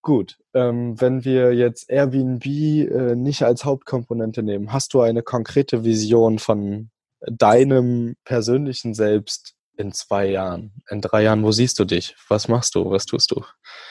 gut, 0.01 0.37
ähm, 0.53 0.99
wenn 0.99 1.25
wir 1.25 1.53
jetzt 1.53 1.89
Airbnb 1.89 2.45
äh, 2.45 3.15
nicht 3.15 3.43
als 3.43 3.65
Hauptkomponente 3.65 4.43
nehmen, 4.43 4.71
hast 4.71 4.93
du 4.93 5.01
eine 5.01 5.23
konkrete 5.23 5.83
Vision 5.83 6.39
von 6.39 6.89
deinem 7.25 8.15
persönlichen 8.23 8.93
Selbst 8.93 9.56
in 9.77 9.91
zwei 9.93 10.25
Jahren, 10.25 10.73
in 10.89 11.01
drei 11.01 11.23
Jahren, 11.23 11.43
wo 11.43 11.51
siehst 11.51 11.79
du 11.79 11.85
dich? 11.85 12.15
Was 12.27 12.47
machst 12.47 12.75
du? 12.75 12.89
Was 12.89 13.05
tust 13.05 13.31
du? 13.31 13.43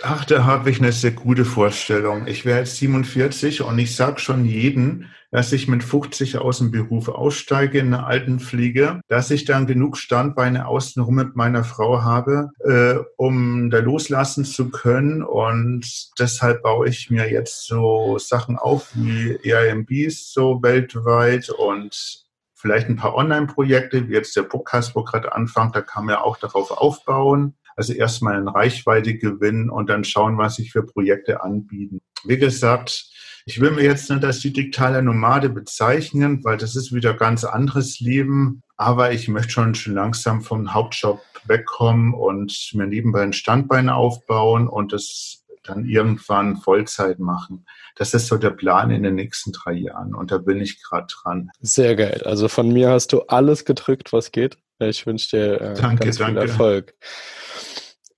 Ach, 0.03 0.25
da 0.25 0.45
habe 0.45 0.71
ich 0.71 0.81
eine 0.81 0.93
sehr 0.93 1.13
gute 1.13 1.45
Vorstellung. 1.45 2.27
Ich 2.27 2.45
wäre 2.45 2.59
jetzt 2.59 2.77
47 2.77 3.63
und 3.63 3.79
ich 3.79 3.95
sage 3.95 4.21
schon 4.21 4.45
jedem, 4.45 5.07
dass 5.31 5.53
ich 5.53 5.69
mit 5.69 5.83
50 5.83 6.39
aus 6.39 6.59
dem 6.59 6.71
Beruf 6.71 7.09
aussteige 7.09 7.79
in 7.79 7.91
der 7.91 8.07
Altenpflege, 8.07 9.01
dass 9.09 9.31
ich 9.31 9.45
dann 9.45 9.67
genug 9.67 9.97
Standbeine 9.97 10.67
außenrum 10.67 11.15
mit 11.15 11.37
meiner 11.37 11.65
Frau 11.65 12.03
habe, 12.03 12.51
äh, 12.61 12.97
um 13.17 13.71
da 13.71 13.79
loslassen 13.79 14.45
zu 14.45 14.71
können. 14.71 15.23
Und 15.23 15.87
deshalb 16.19 16.63
baue 16.63 16.89
ich 16.89 17.11
mir 17.11 17.31
jetzt 17.31 17.67
so 17.67 18.19
Sachen 18.19 18.57
auf 18.57 18.91
wie 18.95 19.39
Airbnbs 19.43 20.33
so 20.33 20.63
weltweit 20.63 21.51
und 21.51 22.26
vielleicht 22.57 22.89
ein 22.89 22.97
paar 22.97 23.15
Online-Projekte, 23.15 24.09
wie 24.09 24.15
jetzt 24.15 24.35
der 24.35 24.43
Podcast, 24.43 24.97
wo 24.97 25.05
gerade 25.05 25.35
anfängt, 25.35 25.77
da 25.77 25.83
kann 25.83 26.07
man 26.07 26.17
ja 26.17 26.21
auch 26.23 26.39
darauf 26.39 26.71
aufbauen. 26.71 27.55
Also 27.77 27.93
erstmal 27.93 28.37
eine 28.37 28.55
Reichweite 28.55 29.17
gewinnen 29.17 29.69
und 29.69 29.91
dann 29.91 30.03
schauen, 30.03 30.39
was 30.39 30.57
sich 30.57 30.73
für 30.73 30.83
Projekte 30.83 31.43
anbieten. 31.43 32.01
Wie 32.25 32.39
gesagt, 32.39 33.11
ich 33.45 33.61
will 33.61 33.71
mir 33.71 33.85
jetzt 33.85 34.11
nicht 34.11 34.25
als 34.25 34.41
die 34.41 34.53
digitale 34.53 35.03
Nomade 35.03 35.51
bezeichnen, 35.51 36.43
weil 36.43 36.57
das 36.57 36.75
ist 36.75 36.93
wieder 36.93 37.15
ganz 37.15 37.45
anderes 37.45 38.01
Leben. 38.01 38.63
Aber 38.77 39.13
ich 39.13 39.29
möchte 39.29 39.53
schon, 39.53 39.75
schon 39.75 39.95
langsam 39.95 40.41
vom 40.41 40.75
Hauptjob 40.75 41.21
wegkommen 41.45 42.15
und 42.15 42.71
mir 42.75 42.87
nebenbei 42.87 43.23
ein 43.23 43.33
Standbein 43.33 43.89
aufbauen 43.89 44.67
und 44.67 44.93
das 44.93 45.45
dann 45.63 45.85
irgendwann 45.85 46.57
Vollzeit 46.57 47.19
machen. 47.19 47.67
Das 47.97 48.13
ist 48.15 48.29
so 48.29 48.37
der 48.37 48.51
Plan 48.51 48.91
in 48.91 49.03
den 49.03 49.15
nächsten 49.15 49.53
drei 49.53 49.73
Jahren 49.73 50.15
und 50.15 50.31
da 50.31 50.39
bin 50.39 50.61
ich 50.61 50.83
gerade 50.83 51.07
dran. 51.07 51.51
Sehr 51.61 51.97
geil. 51.97 52.23
Also 52.25 52.49
von 52.49 52.73
mir 52.73 52.91
hast 52.91 53.13
du 53.13 53.23
alles 53.23 53.65
gedrückt, 53.65 54.13
was 54.13 54.31
geht. 54.31 54.59
Ich 54.79 55.07
wünsche 55.07 55.37
dir 55.37 55.61
äh, 55.61 55.75
danke, 55.75 56.05
ganz 56.05 56.19
viel 56.19 56.37
Erfolg. 56.37 56.95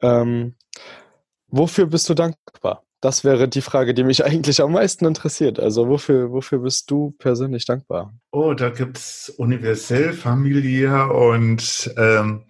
Ähm, 0.03 0.57
wofür 1.47 1.87
bist 1.87 2.09
du 2.09 2.15
dankbar? 2.15 2.83
Das 3.01 3.23
wäre 3.23 3.47
die 3.47 3.61
Frage, 3.63 3.95
die 3.95 4.03
mich 4.03 4.25
eigentlich 4.25 4.61
am 4.61 4.73
meisten 4.73 5.07
interessiert. 5.07 5.61
Also 5.61 5.89
wofür, 5.89 6.33
wofür 6.33 6.59
bist 6.59 6.91
du 6.91 7.15
persönlich 7.19 7.65
dankbar? 7.65 8.13
Oh, 8.33 8.55
da 8.55 8.71
gibt 8.71 8.99
es 8.99 9.33
universell, 9.37 10.13
familiär 10.13 11.15
und 11.15 11.95
ähm, 11.97 12.45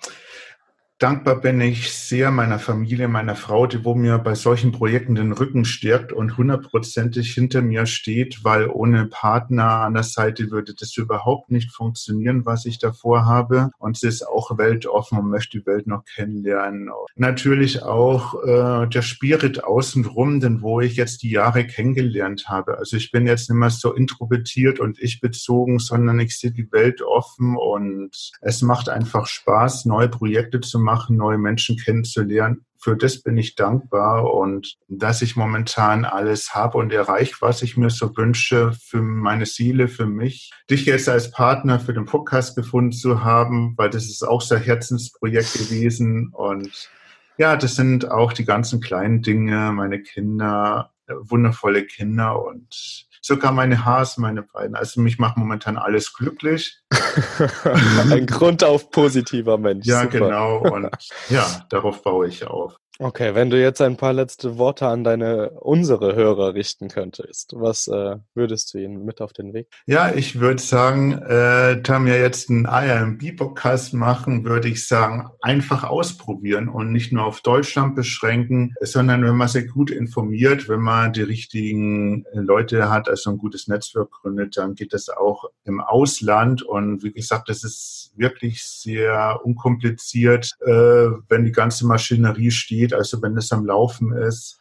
Dankbar 0.98 1.36
bin 1.40 1.60
ich 1.60 1.92
sehr 1.92 2.32
meiner 2.32 2.58
Familie, 2.58 3.06
meiner 3.06 3.36
Frau, 3.36 3.68
die 3.68 3.84
wo 3.84 3.94
mir 3.94 4.18
bei 4.18 4.34
solchen 4.34 4.72
Projekten 4.72 5.14
den 5.14 5.30
Rücken 5.30 5.64
stärkt 5.64 6.12
und 6.12 6.36
hundertprozentig 6.36 7.32
hinter 7.32 7.62
mir 7.62 7.86
steht, 7.86 8.42
weil 8.42 8.66
ohne 8.66 9.06
Partner 9.06 9.82
an 9.82 9.94
der 9.94 10.02
Seite 10.02 10.50
würde 10.50 10.74
das 10.74 10.96
überhaupt 10.96 11.52
nicht 11.52 11.70
funktionieren, 11.70 12.44
was 12.46 12.66
ich 12.66 12.80
davor 12.80 13.26
habe. 13.26 13.70
Und 13.78 13.96
sie 13.96 14.08
ist 14.08 14.26
auch 14.26 14.58
weltoffen 14.58 15.20
und 15.20 15.30
möchte 15.30 15.60
die 15.60 15.66
Welt 15.66 15.86
noch 15.86 16.04
kennenlernen. 16.04 16.90
Natürlich 17.14 17.84
auch 17.84 18.42
äh, 18.42 18.88
der 18.88 19.02
Spirit 19.02 19.62
außenrum, 19.62 20.40
denn 20.40 20.62
wo 20.62 20.80
ich 20.80 20.96
jetzt 20.96 21.22
die 21.22 21.30
Jahre 21.30 21.64
kennengelernt 21.64 22.48
habe. 22.48 22.76
Also 22.76 22.96
ich 22.96 23.12
bin 23.12 23.24
jetzt 23.24 23.48
nicht 23.48 23.56
mehr 23.56 23.70
so 23.70 23.94
introvertiert 23.94 24.80
und 24.80 24.98
ich 25.00 25.20
bezogen, 25.20 25.78
sondern 25.78 26.18
ich 26.18 26.36
sehe 26.36 26.50
die 26.50 26.72
Welt 26.72 27.02
offen 27.02 27.56
und 27.56 28.32
es 28.40 28.62
macht 28.62 28.88
einfach 28.88 29.28
Spaß, 29.28 29.84
neue 29.84 30.08
Projekte 30.08 30.58
zu 30.60 30.80
machen 30.80 30.87
machen, 30.88 31.16
neue 31.16 31.36
Menschen 31.36 31.76
kennenzulernen. 31.76 32.64
Für 32.80 32.96
das 32.96 33.22
bin 33.22 33.36
ich 33.36 33.56
dankbar 33.56 34.32
und 34.32 34.76
dass 34.88 35.20
ich 35.20 35.36
momentan 35.36 36.04
alles 36.06 36.54
habe 36.54 36.78
und 36.78 36.92
erreiche, 36.92 37.34
was 37.40 37.60
ich 37.62 37.76
mir 37.76 37.90
so 37.90 38.16
wünsche 38.16 38.72
für 38.72 39.02
meine 39.02 39.44
Seele, 39.44 39.88
für 39.88 40.06
mich. 40.06 40.50
Dich 40.70 40.86
jetzt 40.86 41.08
als 41.08 41.30
Partner 41.30 41.78
für 41.78 41.92
den 41.92 42.06
Podcast 42.06 42.56
gefunden 42.56 42.92
zu 42.92 43.22
haben, 43.22 43.74
weil 43.76 43.90
das 43.90 44.04
ist 44.06 44.22
auch 44.22 44.40
sehr 44.40 44.60
Herzensprojekt 44.60 45.52
gewesen 45.52 46.30
und 46.32 46.88
ja, 47.36 47.56
das 47.56 47.76
sind 47.76 48.10
auch 48.10 48.32
die 48.32 48.44
ganzen 48.44 48.80
kleinen 48.80 49.22
Dinge, 49.22 49.70
meine 49.72 50.00
Kinder, 50.00 50.90
wundervolle 51.06 51.84
Kinder 51.84 52.44
und 52.44 53.07
sogar 53.28 53.52
meine 53.52 53.84
Haare, 53.84 54.08
meine 54.16 54.42
beiden. 54.42 54.74
Also 54.74 55.00
mich 55.00 55.18
macht 55.18 55.36
momentan 55.36 55.76
alles 55.76 56.12
glücklich. 56.14 56.80
Ein 58.10 58.26
grundauf 58.26 58.90
positiver 58.90 59.58
Mensch. 59.58 59.86
Ja, 59.86 60.02
Super. 60.02 60.18
genau. 60.18 60.58
Und 60.58 60.90
ja, 61.28 61.46
darauf 61.68 62.02
baue 62.02 62.26
ich 62.26 62.46
auf. 62.46 62.76
Okay, 63.00 63.36
wenn 63.36 63.48
du 63.48 63.60
jetzt 63.60 63.80
ein 63.80 63.96
paar 63.96 64.12
letzte 64.12 64.58
Worte 64.58 64.88
an 64.88 65.04
deine 65.04 65.50
unsere 65.50 66.16
Hörer 66.16 66.54
richten 66.54 66.88
könntest, 66.88 67.52
was 67.54 67.86
äh, 67.86 68.16
würdest 68.34 68.74
du 68.74 68.78
ihnen 68.78 69.04
mit 69.04 69.20
auf 69.20 69.32
den 69.32 69.54
Weg? 69.54 69.68
Ja, 69.86 70.12
ich 70.12 70.40
würde 70.40 70.60
sagen, 70.60 71.12
äh, 71.12 71.80
da 71.80 72.04
wir 72.04 72.18
jetzt 72.18 72.50
einen 72.50 72.64
IRMB-Podcast 72.64 73.94
machen, 73.94 74.44
würde 74.44 74.66
ich 74.66 74.88
sagen, 74.88 75.28
einfach 75.40 75.84
ausprobieren 75.84 76.68
und 76.68 76.90
nicht 76.90 77.12
nur 77.12 77.24
auf 77.24 77.40
Deutschland 77.40 77.94
beschränken, 77.94 78.74
sondern 78.80 79.22
wenn 79.24 79.36
man 79.36 79.46
sich 79.46 79.70
gut 79.70 79.92
informiert, 79.92 80.68
wenn 80.68 80.80
man 80.80 81.12
die 81.12 81.22
richtigen 81.22 82.24
Leute 82.32 82.90
hat, 82.90 83.08
also 83.08 83.30
ein 83.30 83.38
gutes 83.38 83.68
Netzwerk 83.68 84.10
gründet, 84.10 84.56
dann 84.56 84.74
geht 84.74 84.92
das 84.92 85.08
auch 85.08 85.44
im 85.62 85.80
Ausland 85.80 86.62
und 86.62 87.04
wie 87.04 87.12
gesagt, 87.12 87.48
das 87.48 87.62
ist 87.62 88.12
wirklich 88.16 88.64
sehr 88.64 89.40
unkompliziert, 89.44 90.56
äh, 90.66 90.70
wenn 91.28 91.44
die 91.44 91.52
ganze 91.52 91.86
Maschinerie 91.86 92.50
steht 92.50 92.87
geht, 92.88 92.98
also 92.98 93.22
wenn 93.22 93.36
es 93.36 93.52
am 93.52 93.66
Laufen 93.66 94.12
ist. 94.12 94.60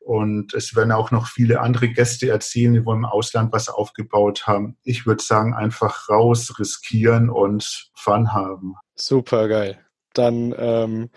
Und 0.00 0.54
es 0.54 0.76
werden 0.76 0.92
auch 0.92 1.10
noch 1.10 1.26
viele 1.26 1.60
andere 1.60 1.88
Gäste 1.88 2.30
erzählen, 2.30 2.74
die 2.74 2.84
wohl 2.84 2.94
im 2.94 3.04
Ausland 3.04 3.52
was 3.52 3.68
aufgebaut 3.68 4.46
haben. 4.46 4.76
Ich 4.84 5.04
würde 5.04 5.22
sagen, 5.22 5.52
einfach 5.52 6.08
raus, 6.08 6.60
riskieren 6.60 7.28
und 7.28 7.90
Fun 7.94 8.32
haben. 8.32 8.76
Super 8.94 9.48
geil. 9.48 9.80
Dann 10.14 10.54
ähm, 10.56 11.10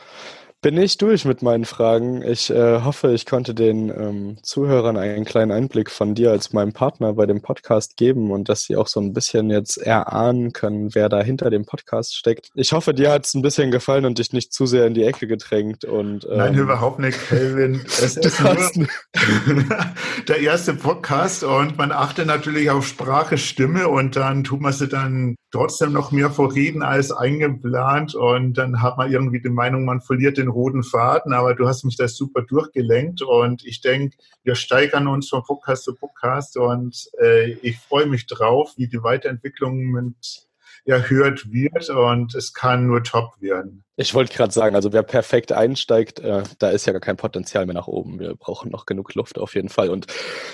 bin 0.61 0.77
ich 0.77 0.97
durch 0.97 1.23
mit 1.23 1.41
meinen 1.41 1.63
Fragen. 1.63 2.21
Ich 2.21 2.49
äh, 2.49 2.81
hoffe, 2.81 3.13
ich 3.13 3.25
konnte 3.25 3.53
den 3.53 3.89
ähm, 3.89 4.37
Zuhörern 4.43 4.97
einen 4.97 5.23
kleinen 5.23 5.51
Einblick 5.51 5.89
von 5.89 6.15
dir 6.15 6.31
als 6.31 6.51
meinem 6.51 6.73
Partner 6.73 7.13
bei 7.13 7.25
dem 7.25 7.41
Podcast 7.41 7.95
geben 7.95 8.31
und 8.31 8.49
dass 8.49 8.63
sie 8.63 8.75
auch 8.75 8.87
so 8.87 8.99
ein 8.99 9.13
bisschen 9.13 9.49
jetzt 9.49 9.77
erahnen 9.77 10.51
können, 10.51 10.93
wer 10.93 11.07
da 11.07 11.21
hinter 11.21 11.49
dem 11.49 11.65
Podcast 11.65 12.15
steckt. 12.15 12.49
Ich 12.55 12.73
hoffe, 12.73 12.93
dir 12.93 13.11
hat 13.11 13.25
es 13.25 13.33
ein 13.35 13.41
bisschen 13.41 13.71
gefallen 13.71 14.05
und 14.05 14.17
dich 14.17 14.33
nicht 14.33 14.51
zu 14.51 14.65
sehr 14.65 14.85
in 14.85 14.93
die 14.93 15.03
Ecke 15.03 15.27
gedrängt. 15.27 15.85
Und, 15.85 16.25
ähm, 16.25 16.37
Nein, 16.37 16.55
überhaupt 16.55 16.99
nicht, 16.99 17.17
Kelvin. 17.29 17.81
Es 17.85 18.17
ist 18.17 18.43
nur 18.77 18.87
der 20.27 20.39
erste 20.41 20.73
Podcast 20.73 21.43
und 21.43 21.77
man 21.77 21.93
achtet 21.93 22.27
natürlich 22.27 22.69
auf 22.69 22.85
Sprache, 22.85 23.37
Stimme 23.37 23.87
und 23.87 24.17
dann 24.17 24.43
tut 24.43 24.59
man 24.59 24.73
sie 24.73 24.89
dann 24.89 25.35
trotzdem 25.51 25.93
noch 25.93 26.11
mehr 26.11 26.29
vorreden 26.29 26.83
als 26.83 27.11
eingeplant 27.11 28.13
und 28.13 28.53
dann 28.53 28.81
hat 28.81 28.97
man 28.97 29.11
irgendwie 29.11 29.41
die 29.41 29.49
Meinung, 29.49 29.85
man 29.85 30.01
verliert 30.01 30.37
den 30.37 30.48
roten 30.49 30.83
Faden, 30.83 31.33
aber 31.33 31.55
du 31.55 31.67
hast 31.67 31.83
mich 31.83 31.97
da 31.97 32.07
super 32.07 32.41
durchgelenkt 32.41 33.21
und 33.21 33.65
ich 33.65 33.81
denke, 33.81 34.17
wir 34.43 34.55
steigern 34.55 35.07
uns 35.07 35.29
von 35.29 35.43
Podcast 35.43 35.83
zu 35.83 35.95
Podcast 35.95 36.57
und 36.57 37.09
äh, 37.21 37.51
ich 37.61 37.77
freue 37.79 38.07
mich 38.07 38.27
drauf, 38.27 38.73
wie 38.77 38.87
die 38.87 39.03
Weiterentwicklung 39.03 39.77
mit 39.91 40.47
erhört 40.85 41.51
wird 41.51 41.89
und 41.89 42.35
es 42.35 42.53
kann 42.53 42.87
nur 42.87 43.03
top 43.03 43.39
werden. 43.39 43.83
Ich 44.01 44.13
wollte 44.13 44.33
gerade 44.33 44.53
sagen, 44.53 44.77
also 44.77 44.93
wer 44.93 45.03
perfekt 45.03 45.51
einsteigt, 45.51 46.21
äh, 46.21 46.43
da 46.57 46.69
ist 46.69 46.85
ja 46.85 46.93
gar 46.93 47.01
kein 47.01 47.17
Potenzial 47.17 47.65
mehr 47.65 47.75
nach 47.75 47.87
oben. 47.87 48.17
Wir 48.17 48.33
brauchen 48.33 48.71
noch 48.71 48.85
genug 48.85 49.13
Luft 49.13 49.37
auf 49.37 49.55
jeden 49.55 49.67
Fall. 49.67 49.89
Und 49.89 50.07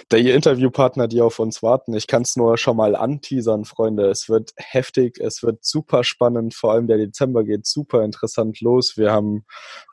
der 0.10 0.19
Interviewpartner, 0.34 1.08
die 1.08 1.21
auf 1.21 1.38
uns 1.38 1.62
warten, 1.62 1.93
ich 1.93 2.08
kann 2.08 2.23
es 2.23 2.36
nur 2.36 2.58
schon 2.58 2.75
mal 2.75 2.95
anteasern, 2.95 3.63
Freunde. 3.63 4.10
Es 4.10 4.29
wird 4.29 4.53
heftig, 4.58 5.19
es 5.19 5.43
wird 5.43 5.63
super 5.63 6.03
spannend. 6.03 6.55
Vor 6.55 6.73
allem 6.73 6.88
der 6.88 6.97
Dezember 6.97 7.43
geht 7.43 7.67
super 7.67 8.03
interessant 8.03 8.62
los. 8.62 8.97
Wir 8.97 9.12
haben, 9.12 9.45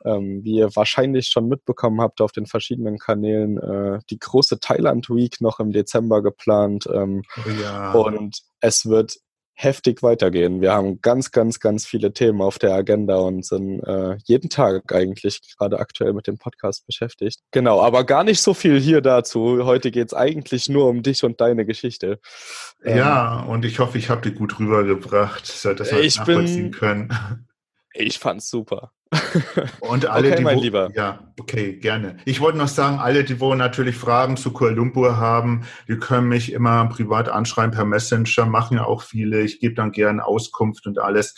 ähm, 0.03 0.41
wie 0.43 0.55
ihr 0.55 0.75
wahrscheinlich 0.75 1.27
schon 1.27 1.47
mitbekommen 1.47 2.01
habt, 2.01 2.21
auf 2.21 2.31
den 2.31 2.47
verschiedenen 2.47 2.97
Kanälen 2.97 3.59
äh, 3.59 3.99
die 4.09 4.17
große 4.17 4.61
Thailand 4.61 5.11
Week 5.11 5.41
noch 5.41 5.59
im 5.59 5.71
Dezember 5.71 6.23
geplant. 6.23 6.87
Ähm, 6.91 7.21
oh 7.37 7.49
ja. 7.61 7.91
Und 7.91 8.39
es 8.61 8.87
wird 8.87 9.17
heftig 9.55 10.01
weitergehen. 10.03 10.61
Wir 10.61 10.73
haben 10.73 11.01
ganz, 11.01 11.31
ganz, 11.31 11.59
ganz 11.59 11.85
viele 11.85 12.13
Themen 12.13 12.41
auf 12.41 12.59
der 12.59 12.73
Agenda 12.73 13.17
und 13.17 13.45
sind 13.45 13.81
äh, 13.81 14.17
jeden 14.25 14.49
Tag 14.49 14.93
eigentlich 14.93 15.41
gerade 15.57 15.79
aktuell 15.79 16.13
mit 16.13 16.27
dem 16.27 16.37
Podcast 16.37 16.85
beschäftigt. 16.85 17.39
Genau, 17.51 17.81
aber 17.81 18.03
gar 18.03 18.23
nicht 18.23 18.41
so 18.41 18.53
viel 18.53 18.79
hier 18.79 19.01
dazu. 19.01 19.65
Heute 19.65 19.91
geht's 19.91 20.13
eigentlich 20.13 20.69
nur 20.69 20.87
um 20.87 21.03
dich 21.03 21.23
und 21.23 21.39
deine 21.39 21.65
Geschichte. 21.65 22.19
Ja, 22.83 23.41
ähm, 23.43 23.49
und 23.49 23.65
ich 23.65 23.79
hoffe, 23.79 23.97
ich 23.97 24.09
habe 24.09 24.21
die 24.21 24.35
gut 24.35 24.59
rübergebracht, 24.59 25.65
dass 25.65 25.91
wir 25.91 25.99
ich 25.99 26.17
nachvollziehen 26.17 26.71
bin, 26.71 26.71
können. 26.71 27.47
Ich 27.93 28.19
fand's 28.19 28.49
super. 28.49 28.91
Und 29.79 30.05
alle, 30.07 30.29
okay, 30.29 30.37
die 30.37 30.43
mein 30.43 30.57
wo, 30.57 30.61
Lieber. 30.61 30.91
Ja, 30.95 31.31
okay, 31.39 31.73
gerne. 31.73 32.17
Ich 32.25 32.41
wollte 32.41 32.57
noch 32.57 32.67
sagen, 32.67 32.99
alle, 32.99 33.23
die 33.23 33.39
wo 33.39 33.53
natürlich 33.53 33.95
Fragen 33.95 34.37
zu 34.37 34.51
Kuala 34.51 34.73
Lumpur 34.73 35.17
haben, 35.17 35.65
die 35.87 35.97
können 35.97 36.29
mich 36.29 36.51
immer 36.51 36.87
privat 36.87 37.29
anschreiben 37.29 37.71
per 37.71 37.85
Messenger, 37.85 38.45
machen 38.45 38.77
ja 38.77 38.85
auch 38.85 39.01
viele. 39.01 39.41
Ich 39.41 39.59
gebe 39.59 39.75
dann 39.75 39.91
gerne 39.91 40.25
Auskunft 40.25 40.87
und 40.87 40.99
alles. 40.99 41.35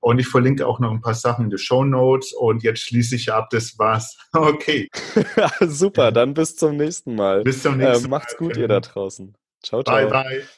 Und 0.00 0.18
ich 0.20 0.28
verlinke 0.28 0.66
auch 0.66 0.78
noch 0.78 0.92
ein 0.92 1.00
paar 1.00 1.14
Sachen 1.14 1.44
in 1.44 1.50
die 1.50 1.58
Show 1.58 1.84
Notes. 1.84 2.32
Und 2.32 2.62
jetzt 2.62 2.80
schließe 2.80 3.16
ich 3.16 3.32
ab, 3.32 3.48
das 3.50 3.78
war's. 3.78 4.16
Okay. 4.32 4.88
Super, 5.60 6.12
dann 6.12 6.34
bis 6.34 6.54
zum 6.56 6.76
nächsten 6.76 7.14
Mal. 7.14 7.42
Bis 7.42 7.62
zum 7.62 7.76
nächsten 7.78 8.06
äh, 8.06 8.08
Mal. 8.08 8.18
Macht's 8.18 8.36
gut, 8.36 8.56
ihr 8.56 8.68
da 8.68 8.80
draußen. 8.80 9.34
Ciao, 9.62 9.82
ciao. 9.82 9.96
Bye, 9.96 10.06
bye. 10.06 10.42